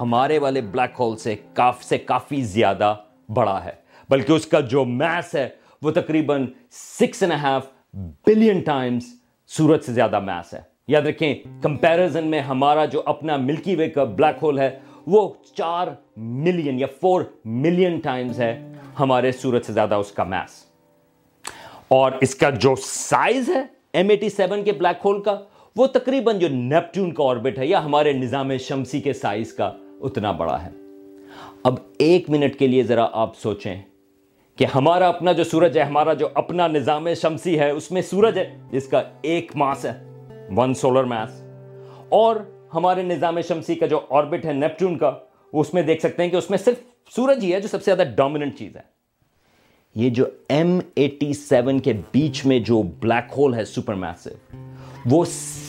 ہمارے 0.01 0.39
والے 0.39 0.61
بلیک 0.61 1.01
ہول 1.01 1.17
سے 1.17 1.37
کاف، 1.55 1.85
سے 1.85 1.99
کافی 1.99 2.43
زیادہ 2.43 2.95
بڑا 3.35 3.65
ہے۔ 3.65 3.73
بلکہ 4.11 4.33
اس 4.33 4.47
کا 4.47 4.61
جو 4.61 4.85
میس 4.85 5.35
ہے، 5.35 5.49
وہ 5.83 5.91
تقریباً 5.91 6.47
six 6.71 7.23
and 7.23 7.33
half 7.33 7.67
billion 7.95 8.61
times 8.61 9.03
سورج 9.47 9.83
سے 9.83 9.93
زیادہ 9.93 10.21
میس 10.21 10.55
ہے۔ 10.55 10.61
یاد 10.89 11.03
رکھیں 11.03 11.35
کمپیرزن 11.63 12.27
میں 12.27 12.41
ہمارا 12.41 12.85
جو 12.85 13.03
اپنا 13.07 13.37
ملکی 13.37 13.77
وے 13.77 13.89
کا 13.89 14.05
بلیک 14.05 14.43
ہول 14.43 14.59
ہے، 14.59 14.79
وہ 15.07 15.35
چار 15.55 15.89
ملین 16.17 16.81
یا 16.81 16.87
فور 17.01 17.23
ملین 17.45 18.01
ٹائمز 18.01 18.41
ہے 18.41 18.73
ہمارے 19.01 19.33
سورج 19.33 19.65
سے 19.65 19.73
زیادہ 19.73 19.95
اس 19.95 20.13
کا 20.13 20.25
میس 20.25 20.65
اور 21.89 22.13
اس 22.21 22.35
کا 22.35 22.51
جو 22.51 22.75
سائز 22.83 23.49
ہے 23.49 23.63
ایم 23.93 24.09
ایٹی 24.09 24.29
سیون 24.29 24.65
کے 24.65 24.73
بلیک 24.73 25.07
ہول 25.07 25.23
کا 25.23 25.39
وہ 25.77 25.87
تقریباً 25.87 26.39
جو 26.39 26.49
نیپٹون 26.49 27.13
کا 27.15 27.25
آربٹ 27.25 27.59
ہے 27.59 27.67
یا 27.67 27.85
ہمارے 27.85 28.13
نظام 28.13 28.57
شمسی 28.57 29.01
کے 29.01 29.13
سائز 29.13 29.53
کا 29.53 29.73
اتنا 30.01 30.33
بڑا 30.33 30.63
ہے۔ 30.63 30.71
اب 31.65 31.75
ایک 31.99 32.31
منٹ 32.31 32.59
کے 32.59 32.67
لیے 32.67 32.83
ذرا 32.83 33.07
آپ 33.13 33.37
سوچیں 33.37 33.83
کہ 34.57 34.67
ہمارا 34.75 35.09
اپنا 35.09 35.33
جو 35.33 35.45
سورج 35.45 35.79
ہے، 35.79 35.83
ہمارا 35.83 36.13
جو 36.13 36.29
اپنا 36.35 36.67
نظام 36.67 37.15
شمسی 37.15 37.59
ہے، 37.59 37.71
اس 37.71 37.91
میں 37.91 38.03
سورج 38.03 38.39
ہے، 38.39 38.57
جس 38.71 38.89
کا 38.89 39.03
ایک 39.23 39.57
ماس 39.57 39.85
ہے 39.85 39.93
ون 40.57 40.75
سولر 40.75 41.05
میس 41.05 41.43
اور 42.09 42.37
ہمارے 42.75 43.03
نظام 43.03 43.41
شمسی 43.41 43.75
کا 43.75 43.87
جو 43.87 44.01
آربٹ 44.11 44.45
ہے 44.45 44.53
نیپٹون 44.53 44.99
کا 44.99 45.13
اس 45.53 45.75
میں 45.75 45.83
دیکھ 45.83 46.01
سکتے 46.01 46.23
ہیں 46.23 46.31
کہ 46.31 46.37
اس 46.37 46.51
میں 46.51 46.59
صرف 46.59 46.81
سورج 47.17 47.45
ہی 47.45 47.53
ہے، 47.55 47.61
جو 47.61 47.69
سب 47.69 47.83
سے 47.83 47.95
زیادہ 47.95 48.09
ڈومیننٹ 48.17 48.59
چیز 48.59 48.77
ہے۔ 48.77 48.83
یہ 49.95 50.11
جو 50.11 50.25
ایم 50.49 50.79
ایٹی 50.95 51.33
سیون 51.33 51.79
کے 51.79 51.93
بیچ 52.13 52.47
میں 52.47 52.59
جو 52.59 52.83
بلیک 52.83 53.33
ہول 53.37 53.55
ہے 53.55 53.65
سپر 53.65 53.95
میسو 53.95 54.31
وہ 55.11 55.25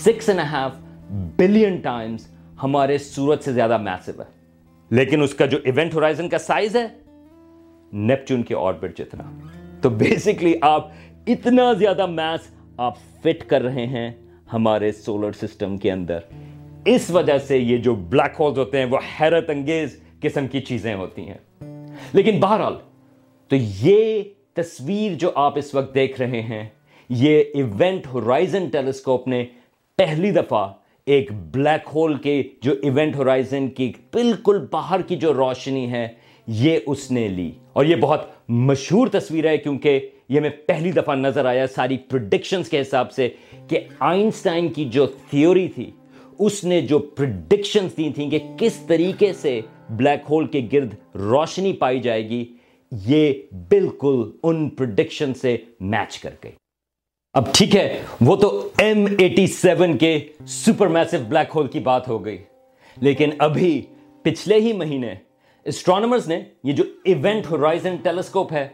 six 0.06 0.30
and 0.30 0.40
half 0.40 0.76
billion 1.10 1.76
times 1.78 2.28
ہمارے 2.64 2.98
سورج 2.98 3.44
سے 3.44 3.54
زیادہ 3.54 3.78
میسو 3.78 4.12
ہے۔ 4.20 4.26
لیکن 4.90 5.22
اس 5.22 5.34
کا 5.34 5.46
جو 5.46 5.58
ایونٹ 5.64 5.94
ہورائزن 5.94 6.30
کا 6.30 6.38
سائز 6.38 6.76
ہے 6.76 6.88
نیپچون 7.94 8.44
کے 8.44 8.56
آربٹ 8.56 8.98
جتنا۔ 8.98 9.24
تو 9.82 9.90
بیسکلی 9.90 10.54
آپ 10.62 10.92
اتنا 11.28 11.74
زیادہ 11.74 12.06
میس 12.06 12.52
آپ 12.78 12.98
فٹ 13.00 13.44
کر 13.48 13.62
رہے 13.62 13.88
ہیں 13.88 14.12
ہمارے 14.54 14.92
سولر 14.92 15.32
سسٹم 15.32 15.78
کے 15.78 15.92
اندر۔ 15.92 16.20
اس 16.86 17.10
وجہ 17.10 17.38
سے 17.38 17.58
یہ 17.58 17.78
جو 17.78 17.96
بلیک 17.96 18.36
ہولز 18.40 18.58
ہوتے 18.58 18.78
ہیں، 18.78 18.86
وہ 18.86 18.98
حیرت 19.22 19.50
انگیز 19.50 20.00
قسم 20.22 20.48
کی 20.48 20.62
چیزیں 20.62 20.96
ہوتی 20.96 21.30
ہیں۔ 21.30 21.62
لیکن 22.14 22.40
بہرحال، 22.40 22.74
تو 23.48 23.56
یہ 23.56 24.22
تصویر 24.54 25.14
جو 25.14 25.32
آپ 25.36 25.58
اس 25.58 25.76
وقت 25.76 25.96
دیکھ 25.96 26.22
رہے 26.22 26.42
ہیں 26.42 26.70
یہ 27.10 27.44
ایونٹ 27.54 28.08
ہورائزن 28.08 28.70
ٹیلیسکوپ 28.70 29.28
نے 29.28 29.46
پہلی 29.98 30.32
دفعہ 30.32 30.74
ایک 31.06 31.32
بلیک 31.32 31.90
ہول 31.94 32.16
کے 32.16 32.44
جو 32.62 32.74
ایونٹ 32.82 33.16
ہورائزن 33.16 33.68
کی 33.68 33.92
بالکل 34.14 34.66
باہر 34.72 35.02
کی 35.02 35.16
جو 35.16 35.34
روشنی 35.34 35.92
ہے، 35.92 36.08
یہ 36.48 36.80
اس 36.86 37.12
نے 37.12 37.28
لی۔ 37.28 37.52
اور 37.74 37.86
یہ 37.86 37.96
بہت 37.96 38.22
مشہور 38.50 39.08
تصویر 39.08 39.50
ہے 39.50 39.58
کیونکہ 39.58 40.10
یہ 40.30 40.40
میں 40.40 40.50
پہلی 40.50 40.92
دفعہ 40.92 41.16
نظر 41.16 41.46
آیا 41.46 41.68
ساری 41.68 41.98
پرڈکشنز 41.98 42.70
کے 42.70 42.82
حساب 42.82 43.12
سے 43.12 43.30
کہ 43.68 43.80
آئنسٹائن 44.00 44.68
کی 44.74 44.86
جو 44.86 45.06
تھیوری 45.06 45.68
تھی، 45.68 45.92
اس 46.40 46.64
نے 46.64 46.82
جو 46.82 47.00
پرڈکشنز 47.00 47.98
دی 47.98 48.10
تھیں 48.16 48.30
کہ 48.30 48.40
کس 48.58 48.74
طریقے 48.88 49.34
سے 49.34 49.62
بلیک 49.90 50.26
ہول 50.30 50.48
کے 50.48 50.68
گرد 50.74 50.94
روشنی 51.16 51.74
پائی 51.74 52.00
جائے 52.00 52.30
گی، 52.30 52.46
یہ 52.92 53.34
بالکل 53.70 54.32
ان 54.44 54.70
پرڈکشن 54.70 55.34
سے 55.34 55.58
میچ 55.80 56.20
کر 56.20 56.32
گئی۔ 56.44 56.52
اب 57.34 57.54
ٹھیک 57.54 57.76
ہے، 57.76 58.02
وہ 58.22 58.36
تو 58.36 58.70
ایم 58.78 59.06
ایٹی 59.20 59.48
سیون 59.48 59.98
کے 59.98 60.20
سپر 60.48 60.88
میسو 60.88 61.18
بلیک 61.28 61.52
ہول 61.56 61.68
کی 61.68 61.80
بات 61.80 62.08
ہو 62.08 62.26
گئی۔ 62.26 62.38
لیکن 62.98 63.30
ابھی 63.40 63.82
پچھلے 64.22 64.56
ہی 64.56 64.74
مہینے 64.74 65.14
اسٹرانومرز 65.66 66.28
نے 66.28 66.40
یہ 66.64 66.74
جو 66.74 66.84
ایونٹ 67.04 67.52
ہورائزن 67.52 67.96
ٹیلیسکوپ 67.96 68.54
ہے، 68.54 68.68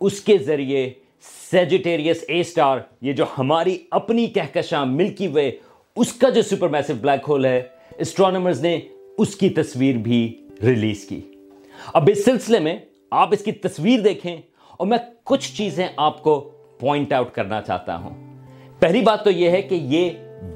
اس 0.00 0.20
کے 0.20 0.38
ذریعے 0.38 0.90
سیجیٹیریس 1.50 2.24
اے 2.28 2.42
سٹار 2.42 2.78
یہ 3.00 3.12
جو 3.12 3.24
ہماری 3.38 3.78
اپنی 3.90 4.26
کہکشاں 4.26 4.86
ملکی 4.86 5.26
وے 5.26 5.50
اس 5.96 6.12
کا 6.12 6.28
جو 6.28 6.42
سپر 6.42 6.68
میسو 6.68 6.94
بلیک 7.00 7.28
ہول 7.28 7.44
ہے 7.44 7.62
اسٹرانومرز 7.98 8.60
نے 8.60 8.80
اس 9.18 9.36
کی 9.36 9.48
تصویر 9.48 9.96
بھی 9.96 10.46
ریلیز 10.62 11.04
کی۔ 11.04 11.20
اب 11.92 12.10
اس 12.12 12.24
سلسلے 12.24 12.58
میں 12.58 12.76
آپ 13.10 13.32
اس 13.32 13.44
کی 13.44 13.52
تصویر 13.52 14.00
دیکھیں 14.00 14.36
اور 14.70 14.86
میں 14.86 14.98
کچھ 15.24 15.52
چیزیں 15.56 15.88
آپ 15.96 16.22
کو 16.22 16.50
پوائنٹ 16.82 17.12
آؤٹ 17.12 17.30
کرنا 17.34 17.60
چاہتا 17.62 17.96
ہوں۔ 17.96 18.14
پہلی 18.80 19.00
بات 19.00 19.24
تو 19.24 19.30
یہ 19.30 19.50
ہے 19.50 19.62
کہ 19.62 19.74
یہ 19.74 20.10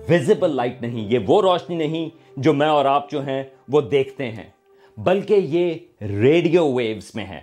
ویزیبل 0.08 0.54
لائٹ 0.56 0.80
نہیں، 0.82 1.08
یہ 1.10 1.18
وہ 1.26 1.40
روشنی 1.42 1.76
نہیں 1.76 2.08
جو 2.36 2.52
میں 2.54 2.68
اور 2.68 2.84
آپ 2.84 3.10
جو 3.10 3.26
ہیں 3.26 3.42
وہ 3.68 3.80
دیکھتے 3.90 4.30
ہیں، 4.30 4.48
بلکہ 4.98 5.34
یہ 5.34 6.06
ریڈیو 6.22 6.66
ویوز 6.72 7.10
میں 7.14 7.24
ہے 7.26 7.40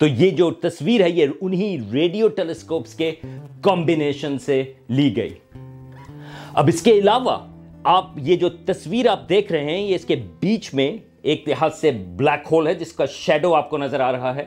تو 0.00 0.06
یہ 0.06 0.30
جو 0.30 0.50
تصویر 0.60 1.00
ہے، 1.00 1.10
یہ 1.10 1.26
انہی 1.40 1.76
ریڈیو 1.92 2.28
ٹیلیسکوپس 2.28 2.94
کے 2.94 3.10
کمبینیشن 3.62 4.38
سے 4.38 4.62
لی 4.88 5.16
گئی۔ 5.16 5.34
اب 6.52 6.68
اس 6.68 6.82
کے 6.82 6.92
علاوہ 6.92 7.36
آپ 7.90 8.10
یہ 8.18 8.36
جو 8.36 8.48
تصویر 8.66 9.08
آپ 9.08 9.28
دیکھ 9.28 9.52
رہے 9.52 9.64
ہیں، 9.64 9.80
یہ 9.80 9.94
اس 9.94 10.04
کے 10.04 10.16
بیچ 10.40 10.72
میں 10.74 10.90
ایک 11.22 11.48
لحاظ 11.48 11.78
سے 11.78 11.90
بلیک 12.16 12.46
ہول 12.50 12.66
ہے، 12.66 12.74
جس 12.74 12.92
کا 12.92 13.06
شیڈو 13.12 13.54
آپ 13.54 13.70
کو 13.70 13.78
نظر 13.78 14.00
آ 14.00 14.10
رہا 14.12 14.34
ہے، 14.36 14.44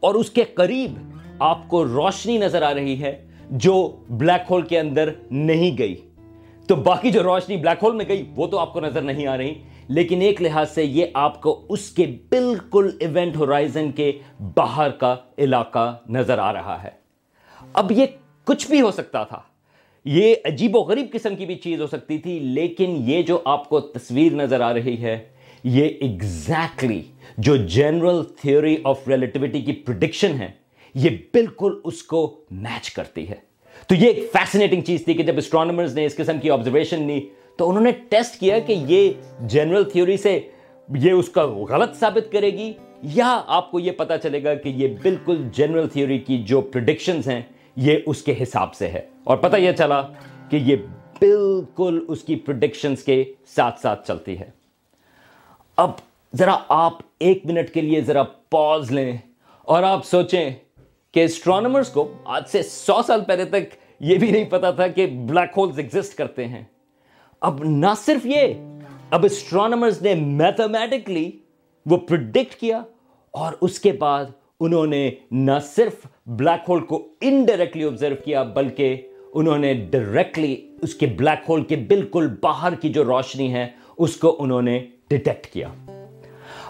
اور 0.00 0.14
اس 0.14 0.30
کے 0.30 0.44
قریب 0.54 0.98
آپ 1.38 1.68
کو 1.68 1.84
روشنی 1.84 2.38
نظر 2.38 2.62
آ 2.62 2.74
رہی 2.74 3.02
ہے 3.02 3.26
جو 3.50 3.96
بلیک 4.10 4.50
ہول 4.50 4.62
کے 4.62 4.78
اندر 4.78 5.10
نہیں 5.30 5.78
گئی۔ 5.78 5.94
تو 6.66 6.74
باقی 6.74 7.10
جو 7.10 7.22
روشنی 7.22 7.56
بلیک 7.56 7.82
ہول 7.82 7.96
میں 7.96 8.04
گئی، 8.08 8.24
وہ 8.36 8.46
تو 8.46 8.58
آپ 8.58 8.72
کو 8.72 8.80
نظر 8.80 9.02
نہیں 9.02 9.26
آ 9.26 9.36
رہی۔ 9.36 9.54
لیکن 9.88 10.20
ایک 10.20 10.42
لحاظ 10.42 10.70
سے 10.70 10.84
یہ 10.84 11.06
آپ 11.14 11.42
کو 11.42 11.66
اس 11.68 11.90
کے 11.90 12.06
بالکل 12.28 12.90
ایونٹ 13.00 13.36
ہورائزن 13.36 13.92
کے 13.92 14.12
باہر 14.54 14.90
کا 14.90 15.16
علاقہ 15.38 15.96
نظر 16.08 16.38
آ 16.38 16.52
رہا 16.52 16.82
ہے۔ 16.82 16.90
اب 17.72 17.92
یہ 17.92 18.06
کچھ 18.44 18.70
بھی 18.70 18.80
ہو 18.80 18.90
سکتا 18.90 19.24
تھا۔ 19.24 19.40
یہ 20.04 20.34
عجیب 20.44 20.76
و 20.76 20.78
غریب 20.78 21.06
قسم 21.12 21.36
کی 21.36 21.46
بھی 21.46 21.54
چیز 21.54 21.80
ہو 21.80 21.86
سکتی 21.86 22.18
تھی، 22.18 22.38
لیکن 22.38 22.96
یہ 23.00 23.22
جو 23.22 23.38
آپ 23.44 23.68
کو 23.68 23.80
تصویر 23.80 24.32
نظر 24.32 24.60
آ 24.60 24.74
رہی 24.74 25.02
ہے، 25.02 25.28
یہ 25.64 25.84
ایگزیکٹلی 25.84 27.02
جو 27.38 27.56
جنرل 27.56 28.24
تھیوری 28.24 28.76
آف 28.84 29.08
ریلیٹیوٹی 29.08 29.60
کی 29.60 29.72
پرڈکشن 29.72 30.34
ہے 30.38 30.65
یہ 30.96 31.10
بالکل 31.10 31.80
اس 31.84 32.02
کو 32.02 32.40
میچ 32.50 32.90
کرتی 32.90 33.28
ہے۔ 33.28 33.34
تو 33.88 33.94
یہ 33.94 34.06
ایک 34.06 34.32
فیسنیٹنگ 34.32 34.80
چیز 34.80 35.04
تھی 35.04 35.14
کہ 35.14 35.22
جب 35.22 35.36
اسٹرانومرز 35.36 35.94
نے 35.94 36.06
اس 36.06 36.16
قسم 36.16 36.38
کی 36.38 36.50
آبزرویشن 36.50 37.02
لی 37.02 37.28
تو 37.56 37.68
انہوں 37.68 37.82
نے 37.82 37.90
ٹیسٹ 38.08 38.40
کیا 38.40 38.58
کہ 38.58 38.72
یہ 38.72 39.12
جنرل 39.40 39.90
تھیوری 39.90 40.16
سے 40.16 40.40
یہ 40.96 41.12
اس 41.12 41.28
کا 41.28 41.46
غلط 41.46 41.96
ثابت 41.96 42.32
کرے 42.32 42.50
گی 42.50 42.72
یا 43.02 43.42
آپ 43.46 43.70
کو 43.70 43.80
یہ 43.80 43.92
پتا 43.92 44.18
چلے 44.18 44.44
گا 44.44 44.54
کہ 44.54 44.68
یہ 44.68 44.88
بالکل 45.02 45.48
جنرل 45.52 45.88
تھیوری 45.88 46.18
کی 46.18 46.42
جو 46.42 46.60
پرڈکشنز 46.60 47.28
ہیں، 47.28 47.42
یہ 47.76 47.98
اس 48.06 48.22
کے 48.22 48.34
حساب 48.42 48.74
سے 48.74 48.88
ہے۔ 48.88 49.00
اور 49.24 49.36
پتہ 49.36 49.56
یہ 49.56 49.72
چلا 49.72 50.02
کہ 50.50 50.56
یہ 50.56 50.76
بالکل 51.20 52.04
اس 52.08 52.24
کی 52.24 52.36
پرڈکشنز 52.36 53.02
کے 53.02 53.24
ساتھ 53.46 53.80
ساتھ 53.80 54.08
چلتی 54.08 54.38
ہے۔ 54.38 54.50
اب 55.76 55.90
ذرا 56.34 56.58
آپ 56.68 56.92
ایک 57.18 57.46
منٹ 57.46 57.70
کے 57.70 57.80
لیے 57.80 58.00
ذرا 58.00 58.22
پاز 58.22 58.90
لیں 58.90 59.16
اور 59.62 59.82
آپ 59.82 60.06
سوچیں 60.06 60.50
کہ 61.12 61.24
اسٹرانومرز 61.24 61.88
کو 61.88 62.12
آج 62.24 62.42
سے 62.48 62.62
سو 62.62 63.02
سال 63.06 63.20
پہلے 63.24 63.44
تک 63.44 63.74
یہ 64.00 64.18
بھی 64.18 64.30
نہیں 64.30 64.44
پتا 64.44 64.70
تھا 64.70 64.86
کہ 64.86 65.06
بلیک 65.06 65.50
ہولز 65.56 65.78
ایگزسٹ 65.78 66.16
کرتے 66.18 66.46
ہیں۔ 66.46 66.62
اب 67.40 67.64
نہ 67.64 67.92
صرف 68.04 68.26
یہ، 68.26 68.54
اب 69.10 69.24
اسٹرانومرز 69.24 70.02
نے 70.02 70.14
میتھمیٹکلی 70.14 71.30
وہ 71.86 71.96
پرڈکٹ 71.96 72.54
کیا 72.54 72.82
اور 73.30 73.52
اس 73.60 73.78
کے 73.80 73.92
بعد 73.92 74.24
انہوں 74.60 74.86
نے 74.86 75.10
نہ 75.30 75.58
صرف 75.64 76.06
بلیک 76.26 76.68
ہول 76.68 76.80
کو 76.80 77.08
انڈائریکٹلی 77.20 77.84
آبزرو 77.84 78.14
کیا، 78.24 78.42
بلکہ 78.42 79.02
انہوں 79.34 79.58
نے 79.58 79.74
ڈائریکٹلی 79.74 80.56
اس 80.82 80.94
کے 80.94 81.06
بلیک 81.06 81.50
ہول 81.50 81.64
کے 81.64 81.76
بالکل 81.76 82.28
باہر 82.40 82.74
کی 82.74 82.88
جو 82.88 83.04
روشنی 83.04 83.52
ہے، 83.54 83.68
اس 83.98 84.16
کو 84.16 84.36
انہوں 84.38 84.62
نے 84.62 84.86
ڈیٹیکٹ 85.08 85.46
کیا۔ 85.46 85.68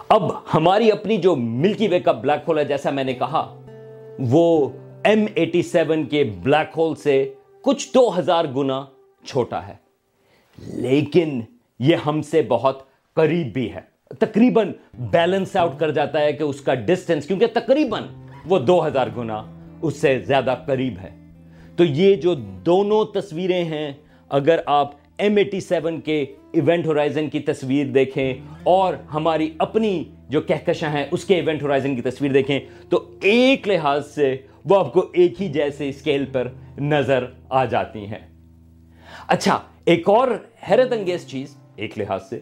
اب 0.09 0.23
ہماری 0.53 0.91
اپنی 0.91 1.17
جو 1.17 1.35
ملکی 1.35 1.87
وے 1.87 1.99
کا 1.99 2.11
بلیک 2.11 2.47
ہول 2.47 2.59
ہے، 2.59 2.65
جیسا 2.65 2.89
میں 2.89 3.03
نے 3.03 3.13
کہا 3.13 3.66
وہ 4.19 4.69
ایم 5.03 5.25
ایٹی 5.35 5.61
سیون 5.61 6.03
کے 6.03 6.23
بلیک 6.23 6.77
ہول 6.77 6.95
سے 6.95 7.33
کچھ 7.61 7.93
دو 7.93 8.19
ہزار 8.19 8.45
گنا 8.55 8.85
چھوٹا 9.25 9.67
ہے۔ 9.67 9.75
لیکن 10.67 11.41
یہ 11.79 11.95
ہم 12.05 12.21
سے 12.21 12.41
بہت 12.41 12.83
قریب 13.13 13.53
بھی 13.53 13.73
ہے۔ 13.73 13.97
تقریباً 14.19 14.71
بیلنس 14.93 15.55
آؤٹ 15.55 15.79
کر 15.79 15.91
جاتا 15.91 16.21
ہے 16.21 16.33
کہ 16.33 16.43
اس 16.43 16.61
کا 16.61 16.73
ڈسٹینس 16.73 17.27
کیونکہ 17.27 17.45
تقریباً 17.53 18.03
وہ 18.45 18.59
دو 18.59 18.87
ہزار 18.87 19.07
گنا 19.17 19.43
اس 19.81 19.95
سے 19.95 20.19
زیادہ 20.19 20.55
قریب 20.65 20.93
ہے۔ 21.01 21.09
تو 21.75 21.83
یہ 21.83 22.15
جو 22.15 22.35
دونوں 22.35 23.05
تصویریں 23.05 23.63
ہیں، 23.63 23.93
اگر 24.29 24.59
آپ 24.65 24.91
ایم 25.17 25.37
ایٹی 25.37 25.59
سیون 25.59 26.01
کے 26.01 26.25
ایونٹ 26.51 26.85
ہورائزن 26.85 27.29
کی 27.29 27.39
تصویر 27.39 27.85
دیکھیں 27.85 28.33
اور 28.63 28.93
ہماری 29.13 29.51
اپنی 29.57 30.03
جو 30.29 30.41
کہکشاں 30.41 30.89
ہیں، 30.89 31.05
اس 31.11 31.25
کے 31.25 31.35
ایونٹ 31.35 31.61
ہورائزن 31.63 31.95
کی 31.95 32.01
تصویر 32.01 32.31
دیکھیں 32.31 32.59
تو 32.89 33.03
ایک 33.21 33.67
لحاظ 33.67 34.07
سے 34.07 34.35
وہ 34.65 34.79
آپ 34.79 34.93
کو 34.93 35.05
ایک 35.13 35.41
ہی 35.41 35.47
جیسے 35.49 35.89
اسکیل 35.89 36.25
پر 36.25 36.47
نظر 36.77 37.25
آ 37.49 37.65
جاتی 37.65 38.05
ہیں۔ 38.05 38.19
اچھا 39.27 39.59
ایک 39.85 40.09
اور 40.09 40.27
حیرت 40.69 40.91
انگیز 40.91 41.27
چیز 41.27 41.55
ایک 41.75 41.97
لحاظ 41.99 42.29
سے 42.29 42.39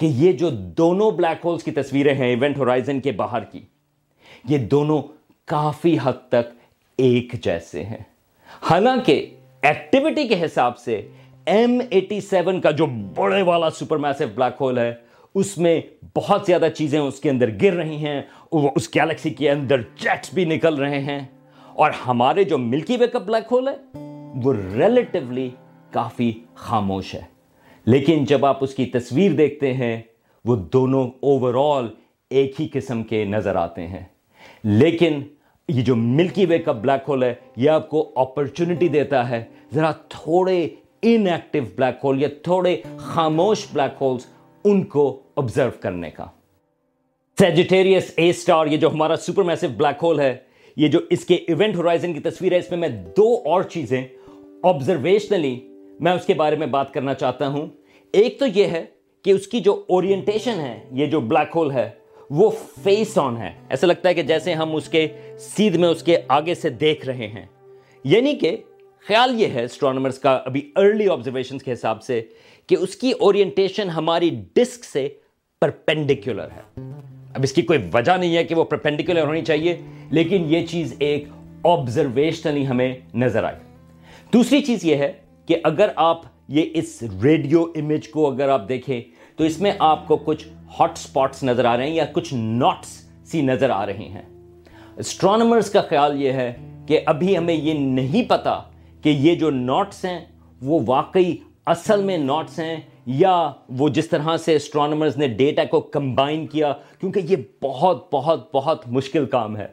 کہ 0.00 0.06
یہ 0.06 0.32
جو 0.32 0.50
دونوں 0.50 1.10
بلیک 1.10 1.44
ہولز 1.44 1.64
کی 1.64 1.70
تصویریں 1.70 2.14
ہیں 2.14 2.26
ایونٹ 2.26 2.58
ہورائزن 2.58 3.00
کے 3.00 3.12
باہر 3.12 3.44
کی، 3.44 3.60
یہ 4.44 4.58
دونوں 4.58 5.02
کافی 5.48 5.96
حد 6.02 6.28
تک 6.28 6.54
ایک 6.98 7.32
جیسے 7.42 7.84
ہیں۔ 7.84 8.02
حالانکہ 8.62 9.14
ایکٹیویٹی 9.62 10.26
کے 10.28 10.44
حساب 10.44 10.78
سے 10.78 11.00
ایم 11.46 11.78
ایٹی 11.90 12.20
سیون 12.20 12.60
کا 12.60 12.70
جو 12.70 12.86
بڑے 13.14 13.42
والا 13.42 13.70
سپر 13.70 13.96
میسو 13.96 14.24
بلیک 14.34 14.60
ہول 14.60 14.78
ہے 14.78 14.92
اس 15.38 15.58
میں 15.58 15.80
بہت 16.16 16.46
زیادہ 16.46 16.68
چیزیں 16.76 17.00
اس 17.00 17.20
کے 17.20 17.30
اندر 17.30 17.50
گر 17.62 17.72
رہی 17.72 17.96
ہیں 17.96 18.22
اس 18.50 18.94
گیلیکسی 18.94 19.30
کے 19.30 19.50
اندر 19.50 19.80
جیٹس 19.80 20.34
بھی 20.34 20.44
نکل 20.44 20.74
رہے 20.74 21.00
ہیں۔ 21.00 21.20
اور 21.72 21.90
ہمارے 22.06 22.44
جو 22.44 22.58
ملکی 22.58 22.96
وے 22.96 23.06
کا 23.06 23.18
بلیک 23.18 23.52
ہول 23.52 23.68
ہے، 23.68 23.74
وہ 24.44 24.52
ریلیٹیولی 24.52 25.50
کافی 25.90 26.32
خاموش 26.54 27.14
ہے۔ 27.14 27.20
لیکن 27.86 28.24
جب 28.24 28.46
آپ 28.46 28.64
اس 28.64 28.74
کی 28.74 28.86
تصویر 28.86 29.32
دیکھتے 29.32 29.72
ہیں، 29.72 30.02
وہ 30.44 30.56
دونوں 30.56 31.10
اوور 31.20 31.78
آل 31.78 31.86
ایک 32.30 32.60
ہی 32.60 32.68
قسم 32.72 33.02
کے 33.02 33.24
نظر 33.24 33.56
آتے 33.56 33.86
ہیں۔ 33.86 34.04
لیکن 34.64 35.22
یہ 35.68 35.82
جو 35.82 35.96
ملکی 35.96 36.46
وے 36.46 36.58
کا 36.58 36.72
بلیک 36.72 37.08
ہول 37.08 37.22
ہے، 37.22 37.34
یہ 37.56 37.70
آپ 37.70 37.90
کو 37.90 38.12
اپرچونٹی 38.16 38.88
دیتا 38.88 39.28
ہے۔ 39.28 39.44
ذرا 39.74 39.92
تھوڑے 39.92 40.68
ان 41.02 41.26
ایکٹیو 41.26 41.62
بلیک 41.76 42.04
ہول 42.04 42.22
یا 42.22 42.28
تھوڑے 42.42 42.80
خاموش 42.96 43.66
بلیک 43.72 44.02
ہولز 44.02 44.26
ان 44.70 44.84
کو 44.84 45.22
آبزرو 45.36 45.70
کرنے 45.80 46.10
کا۔ 46.10 46.26
سیجیٹیریس 47.38 48.12
اے 48.16 48.32
سٹار 48.32 48.66
یہ 48.66 48.76
جو 48.76 48.90
ہمارا 48.90 49.16
سپر 49.16 49.42
میسو 49.42 49.68
بلیک 49.76 50.02
ہول 50.02 50.20
ہے، 50.20 50.36
یہ 50.76 50.88
جو 50.88 50.98
اس 51.10 51.24
کے 51.24 51.34
ایونٹ 51.34 51.76
ہورائزن 51.76 52.12
کی 52.12 52.20
تصویر 52.20 52.52
ہے، 52.52 52.58
اس 52.58 52.70
میں 52.70 52.78
میں 52.78 52.88
دو 52.88 53.42
اور 53.44 53.62
چیزیں 53.62 54.04
آبزرویشنلی 54.62 55.60
میں 56.00 56.12
اس 56.12 56.26
کے 56.26 56.34
بارے 56.34 56.56
میں 56.56 56.66
بات 56.66 56.94
کرنا 56.94 57.14
چاہتا 57.14 57.48
ہوں۔ 57.48 57.66
ایک 58.12 58.38
تو 58.38 58.46
یہ 58.46 58.64
ہے 58.64 58.84
کہ 59.22 59.30
اس 59.30 59.46
کی 59.46 59.60
جو 59.60 59.84
اورینٹیشن 59.88 60.60
ہے، 60.60 60.80
یہ 60.92 61.06
جو 61.06 61.20
بلیک 61.20 61.56
ہول 61.56 61.70
ہے، 61.70 61.90
وہ 62.30 62.50
فیس 62.82 63.18
آن 63.18 63.36
ہے۔ 63.36 63.50
ایسا 63.68 63.86
لگتا 63.86 64.08
ہے 64.08 64.14
کہ 64.14 64.22
جیسے 64.22 64.54
ہم 64.54 64.76
اس 64.76 64.88
کے 64.88 65.08
سیدھ 65.38 65.76
میں 65.76 65.88
اس 65.88 66.02
کے 66.02 66.18
آگے 66.28 66.54
سے 66.54 66.68
دیکھ 66.68 67.06
رہے 67.06 67.26
ہیں۔ 67.26 67.46
یعنی 68.04 68.34
کہ 68.34 68.56
خیال 69.06 69.40
یہ 69.40 69.46
ہے 69.46 69.64
اسٹرانومرز 69.64 70.18
کا 70.18 70.30
ابھی 70.44 70.60
ارلی 70.76 71.08
آبزرویشن 71.08 71.58
کے 71.58 71.72
حساب 71.72 72.02
سے 72.02 72.20
کہ 72.66 72.74
اس 72.74 72.96
کی 72.96 73.12
اورینٹیشن 73.20 73.90
ہماری 73.90 74.30
ڈسک 74.54 74.84
سے 74.84 75.08
پرپینڈیکولر 75.62 76.48
ہے۔ 76.56 76.90
اب 77.34 77.42
اس 77.42 77.52
کی 77.52 77.62
کوئی 77.62 77.78
وجہ 77.92 78.16
نہیں 78.16 78.36
ہے 78.36 78.44
کہ 78.44 78.54
وہ 78.54 78.64
پرپینڈیکولر 78.64 79.26
ہونی 79.26 79.44
چاہیے، 79.44 79.76
لیکن 80.10 80.44
یہ 80.48 80.66
چیز 80.66 80.94
ایک 80.98 81.28
آبزرویشنلی 81.64 82.66
ہمیں 82.66 82.96
نظر 83.14 83.44
آئی۔ 83.44 83.56
دوسری 84.32 84.60
چیز 84.62 84.84
یہ 84.84 84.96
ہے 84.96 85.12
کہ 85.46 85.56
اگر 85.64 85.88
آپ 85.96 86.22
یہ 86.48 86.64
اس 86.74 87.02
ریڈیو 87.22 87.62
امیج 87.76 88.08
کو 88.08 88.30
اگر 88.30 88.48
آپ 88.48 88.68
دیکھیں، 88.68 89.00
تو 89.36 89.44
اس 89.44 89.60
میں 89.60 89.72
آپ 89.78 90.06
کو 90.08 90.16
کچھ 90.16 90.48
ہاٹ 90.80 90.98
سپاٹس 90.98 91.42
نظر 91.42 91.64
آ 91.64 91.76
رہے 91.76 91.86
ہیں 91.86 91.94
یا 91.94 92.04
کچھ 92.12 92.34
ناٹس 92.34 92.88
سی 93.24 93.42
نظر 93.42 93.70
آ 93.70 93.84
رہی 93.86 94.08
ہیں۔ 94.08 94.22
اسٹرانومرز 94.96 95.70
کا 95.70 95.80
خیال 95.80 96.22
یہ 96.22 96.32
ہے 96.32 96.52
کہ 96.86 97.00
ابھی 97.06 97.36
ہمیں 97.38 97.54
یہ 97.54 97.74
نہیں 97.74 98.28
پتا 98.28 98.60
کہ 99.02 99.08
یہ 99.08 99.34
جو 99.34 99.50
نوٹس 99.50 100.04
ہیں، 100.04 100.24
وہ 100.62 100.80
واقعی 100.86 101.36
اصل 101.66 102.02
میں 102.02 102.18
نوٹس 102.18 102.58
ہیں، 102.58 102.76
یا 103.06 103.52
وہ 103.68 103.88
جس 103.88 104.08
طرح 104.08 104.36
سے 104.36 104.54
اسٹرانومرز 104.56 105.16
نے 105.16 105.28
ڈیٹا 105.28 105.64
کو 105.64 105.80
کمبائن 105.80 106.46
کیا، 106.46 106.72
کیونکہ 107.00 107.20
یہ 107.24 107.36
بہت 107.62 108.08
بہت 108.12 108.54
بہت 108.54 108.88
مشکل 108.88 109.26
کام 109.26 109.56
ہے۔ 109.56 109.66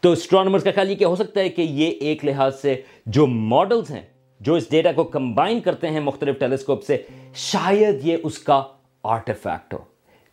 تو 0.00 0.12
اسٹرانومرز 0.12 0.64
کا 0.64 0.70
خیال 0.74 0.90
یہ 0.90 0.96
کہ 0.96 1.04
ہو 1.04 1.16
سکتا 1.16 1.40
ہے 1.40 1.48
کہ 1.48 1.62
یہ 1.62 1.90
ایک 1.90 2.24
لحاظ 2.24 2.60
سے 2.60 2.82
جو 3.06 3.26
ماڈلز 3.26 3.90
ہیں، 3.90 4.02
جو 4.40 4.54
اس 4.54 4.70
ڈیٹا 4.70 4.92
کو 4.92 5.04
کمبائن 5.04 5.60
کرتے 5.60 5.88
ہیں 5.88 6.00
مختلف 6.00 6.38
ٹیلیسکوپ 6.38 6.84
سے، 6.84 6.96
شاید 7.34 8.06
یہ 8.06 8.16
اس 8.22 8.38
کا 8.38 8.62
آرٹیفیکٹ 9.04 9.74
ہو۔ 9.74 9.78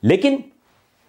لیکن 0.01 0.38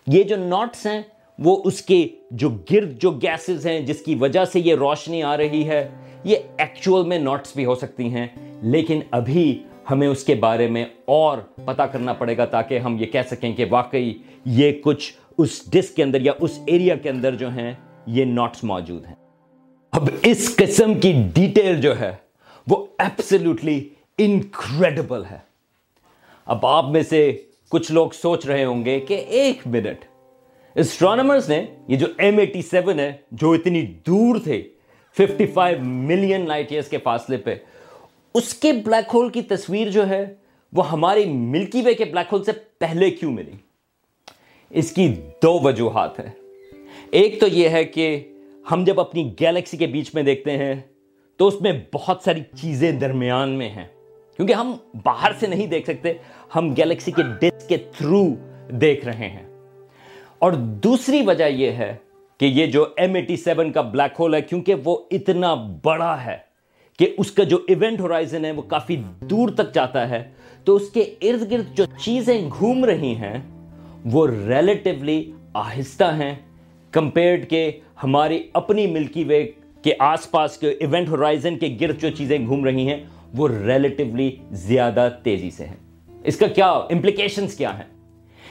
یہ 0.06 0.22
جو 0.22 0.36
ناٹس 0.36 0.86
ہیں، 0.86 1.02
وہ 1.38 1.62
اس 1.64 1.82
کے 1.82 2.08
جو 2.30 2.50
گرد، 2.50 2.98
جو 2.98 3.10
گیسز 3.10 3.66
ہیں، 3.66 3.80
جس 3.80 4.00
کی 4.00 4.14
وجہ 4.14 4.44
سے 4.44 4.60
یہ 4.60 4.74
روشنی 4.74 5.22
آ 5.22 5.36
رہی 5.36 5.68
ہے 5.68 5.88
یہ 6.24 6.36
ایکچول 6.58 7.06
میں 7.06 7.18
ناٹس 7.18 7.54
بھی 7.56 7.64
ہو 7.64 7.74
سکتی 7.74 8.08
ہیں، 8.14 8.26
لیکن 8.62 9.00
ابھی 9.10 9.62
ہمیں 9.90 10.06
اس 10.08 10.24
کے 10.24 10.34
بارے 10.34 10.66
میں 10.66 10.84
اور 11.04 11.38
پتا 11.64 11.86
کرنا 11.86 12.12
پڑے 12.12 12.36
گا 12.36 12.44
تاکہ 12.44 12.78
ہم 12.78 12.96
یہ 13.00 13.06
کہہ 13.06 13.28
سکیں 13.30 13.52
کہ 13.52 13.64
واقعی 13.70 14.12
یہ 14.44 14.72
کچھ 14.84 15.12
اس 15.38 15.60
ڈسک 15.70 15.96
کے 15.96 16.02
اندر 16.02 16.20
یا 16.20 16.32
اس 16.40 16.58
ایریا 16.66 16.96
کے 16.96 17.10
اندر 17.10 17.34
جو 17.34 17.48
ہیں، 17.50 17.72
یہ 18.06 18.24
ناٹس 18.24 18.64
موجود 18.64 19.06
ہیں۔ 19.06 19.14
اب 19.92 20.08
اس 20.22 20.54
قسم 20.56 20.94
کی 20.94 21.12
ڈیٹیل 21.34 21.80
جو 21.80 21.98
ہے، 22.00 22.10
وہ 22.66 22.84
ایپسلوٹلی 22.98 23.78
انکریڈبل 24.18 25.24
ہے۔ 25.30 25.38
اب 26.46 26.66
آپ 26.66 26.88
میں 26.90 27.02
سے 27.02 27.30
کچھ 27.72 27.92
لوگ 27.92 28.10
سوچ 28.12 28.46
رہے 28.46 28.64
ہوں 28.64 28.84
گے 28.84 28.98
کہ 29.00 29.14
ایک 29.28 29.66
منٹ 29.66 30.04
اسٹرانمرز 30.76 31.48
نے، 31.48 31.64
یہ 31.88 31.96
جو 31.96 32.06
ایم 32.18 32.38
ایٹی 32.38 32.62
سیون 32.62 33.00
ہے، 33.00 33.12
جو 33.32 33.52
اتنی 33.52 33.82
دور 34.06 34.38
تھے 34.44 34.62
fifty 35.18 35.46
five 35.46 35.78
million 35.80 36.48
light 36.48 36.70
years 36.70 36.88
کے 36.88 36.98
فاصلے 36.98 37.36
پہ۔ 37.36 37.54
اس 38.34 38.54
کے 38.54 38.72
بلیک 38.72 39.10
ہول 39.14 39.28
کی 39.28 39.42
تصویر 39.42 39.90
جو 39.90 40.08
ہے، 40.08 40.34
وہ 40.72 40.90
ہماری 40.90 41.24
ملکی 41.24 41.82
وے 41.82 41.94
کے 41.94 42.04
بلیک 42.04 42.26
ہول 42.32 42.44
سے 42.44 42.52
پہلے 42.78 43.10
کیوں 43.10 43.32
ملی؟ 43.32 43.50
اس 44.70 44.92
کی 44.92 45.14
دو 45.42 45.60
وجوہات 45.62 46.20
ہیں۔ 46.20 46.30
ایک 47.10 47.40
تو 47.40 47.46
یہ 47.46 47.68
ہے 47.68 47.84
کہ 47.84 48.32
ہم 48.70 48.84
جب 48.84 49.00
اپنی 49.00 49.34
گیلیکسی 49.40 49.76
کے 49.76 49.86
بیچ 49.86 50.14
میں 50.14 50.22
دیکھتے 50.22 50.58
ہیں، 50.58 50.74
تو 51.36 51.46
اس 51.46 51.60
میں 51.60 51.72
بہت 51.94 52.20
ساری 52.24 52.40
چیزیں 52.60 52.92
درمیان 52.92 53.50
میں 53.50 53.68
ہیں۔ 53.68 53.86
کیونکہ 54.36 54.52
ہم 54.52 54.76
باہر 55.04 55.32
سے 55.40 55.46
نہیں 55.46 55.66
دیکھ 55.66 55.90
سکتے، 55.90 56.12
ہم 56.56 56.74
گیلیکسی 56.76 57.12
کے 57.12 57.22
ڈسک 57.40 57.68
کے 57.68 57.76
تھرو 57.76 58.26
دیکھ 58.70 59.04
رہے 59.04 59.28
ہیں۔ 59.28 59.48
اور 60.38 60.52
دوسری 60.52 61.22
وجہ 61.26 61.44
یہ 61.44 61.70
ہے 61.70 61.96
کہ 62.40 62.46
یہ 62.46 62.66
جو 62.66 62.86
ایم 62.96 63.14
ایٹی 63.14 63.36
سیون 63.36 63.72
کا 63.72 63.80
بلیک 63.82 64.20
ہول 64.20 64.34
ہے، 64.34 64.40
کیونکہ 64.40 64.74
وہ 64.84 64.96
اتنا 65.10 65.54
بڑا 65.84 66.24
ہے 66.24 66.36
کہ 66.98 67.14
اس 67.18 67.30
کا 67.30 67.44
جو 67.44 67.58
ایونٹ 67.68 68.00
ہورائزن 68.00 68.44
ہے 68.44 68.52
وہ 68.52 68.62
کافی 68.62 68.96
دور 69.30 69.48
تک 69.48 69.74
جاتا 69.74 70.08
ہے، 70.08 70.22
تو 70.64 70.76
اس 70.76 70.90
کے 70.90 71.00
ارد 71.22 71.50
گرد 71.50 71.76
جو 71.76 71.84
چیزیں 72.04 72.50
گھوم 72.50 72.84
رہی 72.84 73.14
ہیں، 73.14 73.38
وہ 74.04 74.26
ریلیٹیولی 74.26 75.32
آہستہ 75.54 76.04
ہیں 76.04 76.34
کمپیئرڈ 76.92 77.48
کے 77.50 77.70
ہماری 78.02 78.42
اپنی 78.52 78.86
ملکی 78.86 79.24
وے 79.24 79.42
کے 79.82 79.92
آس 79.98 80.30
پاس 80.30 80.56
کے 80.58 80.68
ایونٹ 80.70 81.08
ہورائزن 81.08 81.58
کے 81.58 81.76
گرد 81.80 82.00
جو 82.00 82.10
چیزیں 82.10 82.38
گھوم 82.46 82.64
رہی 82.64 82.88
ہیں، 82.88 83.04
وہ 83.34 83.48
ریلیٹیولی 83.48 84.30
زیادہ 84.50 85.08
تیزی 85.22 85.50
سے 85.50 85.66
ہیں۔ 85.66 85.76
اس 86.24 86.36
کا 86.36 86.46
کیا 86.46 86.70
امپلیکیشنز 86.70 87.56
کیا 87.56 87.78
ہیں؟ 87.78 87.84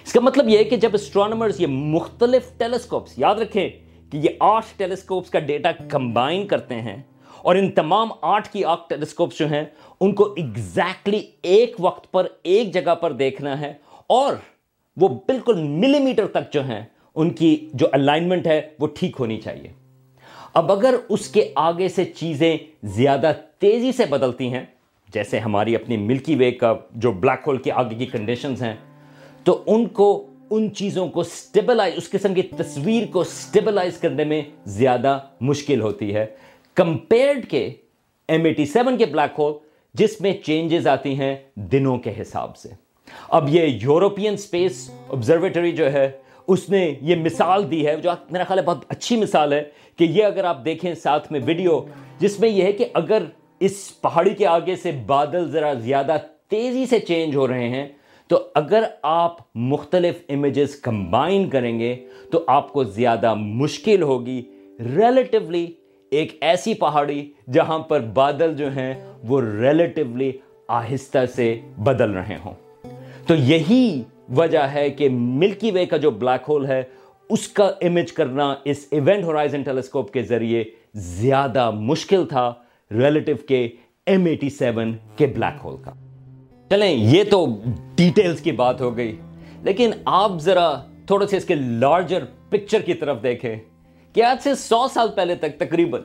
اس 0.08 0.13
کا 0.13 0.20
مطلب 0.20 0.50
یہ 0.50 0.58
ہے 0.58 0.63
کہ 0.63 0.76
جب 0.78 0.89
اسٹرانومرز 0.93 1.60
یہ 1.62 1.67
مختلف 1.67 2.43
ٹیلیسکوپس 2.58 3.17
یاد 3.20 3.36
رکھیں 3.36 3.70
کہ 4.12 4.17
یہ 4.17 4.30
آٹھ 4.39 4.65
ٹیلیسکوپس 4.78 5.30
کا 5.30 5.39
ڈیٹا 5.39 5.72
کمبائن 5.89 6.46
کرتے 6.48 6.76
ہیں 6.82 6.96
اور 7.43 7.56
ان 7.56 7.70
تمام 7.72 8.12
آٹھ 8.22 8.48
کی 8.52 8.63
آٹھ 8.63 8.88
ٹیلیسکوپس 8.89 9.39
جو 9.39 9.48
ہیں، 9.48 9.63
ان 10.02 10.13
کو 10.13 10.34
ایگزیکٹلی 10.38 11.22
ایک 11.43 11.76
وقت 11.80 12.12
پر 12.12 12.28
ایک 12.43 12.74
جگہ 12.74 12.96
پر 13.02 13.13
دیکھنا 13.13 13.60
ہے 13.62 13.74
اور 14.10 14.36
وہ 14.98 15.08
بالکل 15.28 15.62
ملی 15.62 16.00
میٹر 16.00 16.28
تک 16.28 16.54
جو 16.54 16.65
ہیں، 16.65 16.82
ان 17.15 17.34
کی 17.34 17.56
جو 17.74 17.88
الائنمنٹ 17.91 18.48
ہے، 18.48 18.62
وہ 18.80 18.88
ٹھیک 18.96 19.15
ہونی 19.20 19.39
چاہیے۔ 19.41 19.74
اب 20.54 20.72
اگر 20.72 20.96
اس 21.10 21.28
کے 21.28 21.52
آگے 21.67 21.88
سے 21.89 22.06
چیزیں 22.15 22.58
زیادہ 22.96 23.32
تیزی 23.60 23.91
سے 23.91 24.06
بدلتی 24.10 24.54
ہیں، 24.54 24.65
جیسے 25.10 25.39
ہماری 25.39 25.76
اپنی 25.76 25.98
ملکی 25.98 26.36
وے 26.36 26.52
کا 26.52 26.74
جو 26.96 27.12
بلیک 27.13 27.48
ہول 27.48 27.58
کے 27.58 27.72
آگے 27.74 27.96
کی 27.96 28.06
کنڈیشنز 28.08 28.63
ہیں 28.63 28.76
تو 29.48 29.64
ان 29.66 29.88
کو، 29.88 30.28
ان 30.50 30.74
چیزوں 30.74 31.08
کو 31.08 31.24
سٹیبلائز 31.24 31.94
اس 31.98 32.10
قسم 32.10 32.34
کی 32.34 32.42
تصویر 32.42 33.06
کو 33.12 33.24
سٹیبلائز 33.24 33.98
کرنے 33.98 34.24
میں 34.24 34.42
زیادہ 34.66 35.20
مشکل 35.42 35.82
ہوتی 35.82 36.16
ہے۔ 36.16 36.26
کمپیئرڈ 36.76 37.50
کے 37.50 37.74
ایم 38.28 38.46
ایٹی 38.46 38.66
سیون 38.66 38.98
کے 38.98 39.06
بلیک 39.06 39.40
ہول 39.40 39.54
جس 39.94 40.22
میں 40.22 40.34
چینجز 40.46 40.88
آتی 40.88 41.16
ہیں 41.20 41.36
دنوں 41.56 41.98
کے 41.98 42.14
حساب 42.22 42.58
سے۔ 42.58 42.70
اب 43.30 43.50
یہ 43.50 43.80
یورپین 43.82 44.38
سپیس 44.38 44.92
آبزرویٹری 45.10 45.72
جو 45.72 45.94
ہے، 45.94 46.10
اس 46.48 46.70
نے 46.70 46.94
یہ 47.02 47.16
مثال 47.16 47.72
دی 47.72 47.88
ہے، 47.88 47.96
جو 47.96 48.12
میرا 48.32 48.44
خیال 48.44 48.60
ہے 48.60 48.64
بہت 48.64 48.86
اچھی 48.90 49.16
مثال 49.16 49.54
ہے 49.54 49.64
کہ 49.98 50.04
یہ 50.04 50.24
اگر 50.24 50.44
آپ 50.44 50.66
دیکھیں 50.66 50.94
ساتھ 50.94 51.32
میں 51.32 51.40
ویڈیو، 51.46 51.82
جس 52.20 52.40
میں 52.40 52.50
یہ 52.50 52.64
ہے 52.64 52.72
کہ 52.72 52.86
اگر 52.94 53.24
اس 53.60 54.02
پہاڑی 54.02 54.34
کے 54.34 54.48
آگے 54.48 54.76
سے 54.76 54.92
بادل 55.06 55.52
ذرا 55.52 55.74
زیادہ 55.74 56.18
تیزی 56.48 56.86
سے 56.86 57.00
چینج 57.00 57.36
ہو 57.36 57.48
رہے 57.48 57.70
ہیں 57.70 57.88
تو 58.28 58.48
اگر 58.56 58.84
آپ 59.02 59.38
مختلف 59.56 60.16
امیجز 60.30 60.76
کمبائن 60.76 61.50
کریں 61.50 61.80
گے 61.80 62.06
تو 62.32 62.44
آپ 62.48 62.74
کو 62.74 62.84
زیادہ 62.84 63.34
مشکل 63.34 64.02
ہوگی۔ 64.02 64.42
ریلیٹیولی 64.80 65.68
ایک 66.10 66.38
ایسی 66.42 66.74
پہاڑی 66.74 67.32
جہاں 67.54 67.80
پر 67.80 68.00
بادل 68.00 68.56
جو 68.56 68.72
ہیں 68.72 69.06
وہ 69.24 69.42
ریلیٹیولی 69.42 70.32
آہستہ 70.68 71.26
سے 71.36 71.60
بدل 71.78 72.12
رہے 72.12 72.38
ہوں۔ 72.46 72.54
تو 73.28 73.36
یہی 73.36 74.04
وجہ 74.36 74.60
ہے 74.60 74.90
کہ 74.90 75.10
ملکی 75.12 75.72
وے 75.72 75.86
کا 75.86 75.98
جو 75.98 76.12
بلیک 76.12 76.50
ہول 76.50 76.66
ہے، 76.66 76.84
اس 77.30 77.48
کا 77.48 77.72
امیج 77.82 78.12
کرنا 78.12 78.56
اس 78.66 78.88
ایونٹ 78.92 79.24
ہورائزن 79.24 79.62
ٹیلیسکوپ 79.62 80.12
کے 80.12 80.22
ذریعے 80.22 80.63
زیادہ 80.94 81.72
مشکل 81.72 82.26
تھا 82.26 82.54
ریلیٹیو 82.92 83.36
کے 83.48 83.70
ایم 84.06 84.26
ایٹی 84.26 84.50
سیون 84.50 84.96
کے 85.16 85.26
بلیک 85.26 85.60
ہول 85.63 85.76
کا۔ 85.82 85.92
چلیں، 86.69 86.91
یہ 86.91 87.23
تو 87.23 87.62
ڈیٹیلز 87.95 88.41
کی 88.41 88.51
بات 88.51 88.82
ہو 88.82 88.97
گئی۔ 88.97 89.15
لیکن 89.63 89.91
آپ 90.06 90.32
ذرا 90.41 90.73
تھوڑے 91.06 91.27
سے 91.27 91.38
اس 91.38 91.45
کے 91.45 91.56
لارجر 91.56 92.23
پکچر 92.49 92.82
کی 92.82 92.93
طرف 92.93 93.23
دیکھیں۔ 93.23 93.56
کہ 94.13 94.23
آج 94.23 94.38
سے 94.43 94.56
سو 94.56 94.88
سال 94.93 95.08
پہلے 95.15 95.36
تک 95.36 95.60
تقریباً 95.60 96.01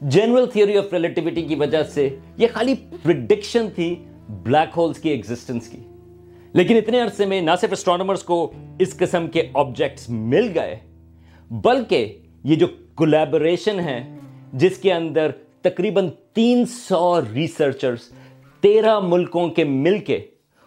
جنرل 0.00 0.46
تھیوری 0.46 0.78
آف 0.78 0.92
ریلیٹیوٹی 0.92 1.42
کی 1.42 1.54
وجہ 1.54 1.82
سے 1.82 2.16
یہ 2.36 2.46
خالی 2.52 2.74
پریڈکشن 3.02 3.66
تھی 3.74 3.94
بلیک 4.28 4.78
ہولز 4.78 4.98
کی 4.98 5.08
ایگزسٹنس 5.08 5.68
کی۔ 5.68 5.78
لیکن 6.52 6.76
اتنے 6.76 7.00
عرصے 7.00 7.26
میں 7.26 7.40
نہ 7.40 7.50
صرف 7.60 7.72
اسٹرانومرز 7.72 8.22
کو 8.22 8.52
اس 8.78 8.96
قسم 8.96 9.26
کے 9.26 9.42
آبجیکٹس 9.54 10.08
مل 10.08 10.50
گئے، 10.54 10.76
بلکہ 11.50 12.18
یہ 12.44 12.56
جو 12.56 12.66
کولیبریشن 12.94 13.80
ہے 13.80 14.16
جس 14.52 14.76
کے 14.76 14.92
اندر 14.92 15.30
تقریباً 15.62 16.08
تین 16.32 16.64
سو 16.66 17.20
ریسرچرز 17.34 17.98
تیرہ 18.66 19.00
ملکوں 19.00 19.48
کے 19.48 19.64
مل 19.64 19.98
کے 19.98 20.20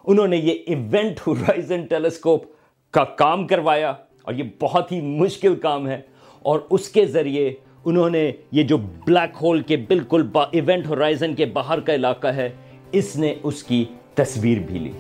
انہوں 0.04 0.28
نے 0.28 0.38
یہ 0.38 0.54
ایونٹ 0.68 1.20
ہورائزن 1.28 1.86
ٹیلیسکوپ 1.86 2.44
کا 2.92 3.04
کام 3.04 3.48
کروایا 3.48 3.94
اور 4.24 4.34
یہ 4.34 4.44
بہت 4.60 4.92
ہی 4.92 5.02
مشکل 5.02 5.56
کام 5.56 5.88
ہے 5.88 6.02
اور 6.42 6.60
اس 6.70 6.90
کے 6.90 7.06
ذریعے 7.06 7.54
انہوں 7.86 8.10
نے 8.10 8.32
یہ 8.52 8.64
جو 8.64 8.78
بلیک 8.78 9.38
ہول 9.42 9.62
کے 9.62 9.78
بالکل 9.78 10.28
ایونٹ 10.52 10.88
ہورائزن 10.88 11.36
کے 11.36 11.46
باہر 11.46 11.80
کا 11.80 11.96
علاقہ 11.96 12.28
ہے، 12.28 12.50
اس 12.92 13.16
نے 13.16 13.36
اس 13.44 13.64
کی 13.64 13.86
تصویر 14.14 14.58
بھی 14.60 14.80
لی۔ 14.80 14.92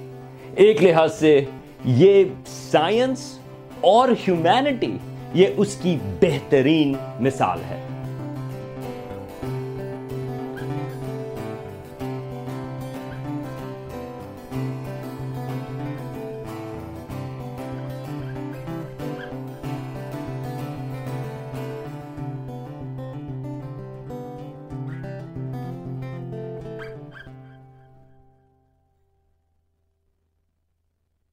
ایک 0.55 0.83
لحاظ 0.83 1.19
سے 1.19 1.43
یہ 1.85 2.23
سائنس 2.45 3.39
اور 3.81 4.09
ہیومینٹی 4.27 4.97
یہ 5.33 5.47
اس 5.57 5.75
کی 5.75 5.97
بہترین 6.19 6.93
مثال 7.19 7.59
ہے۔ 7.69 7.88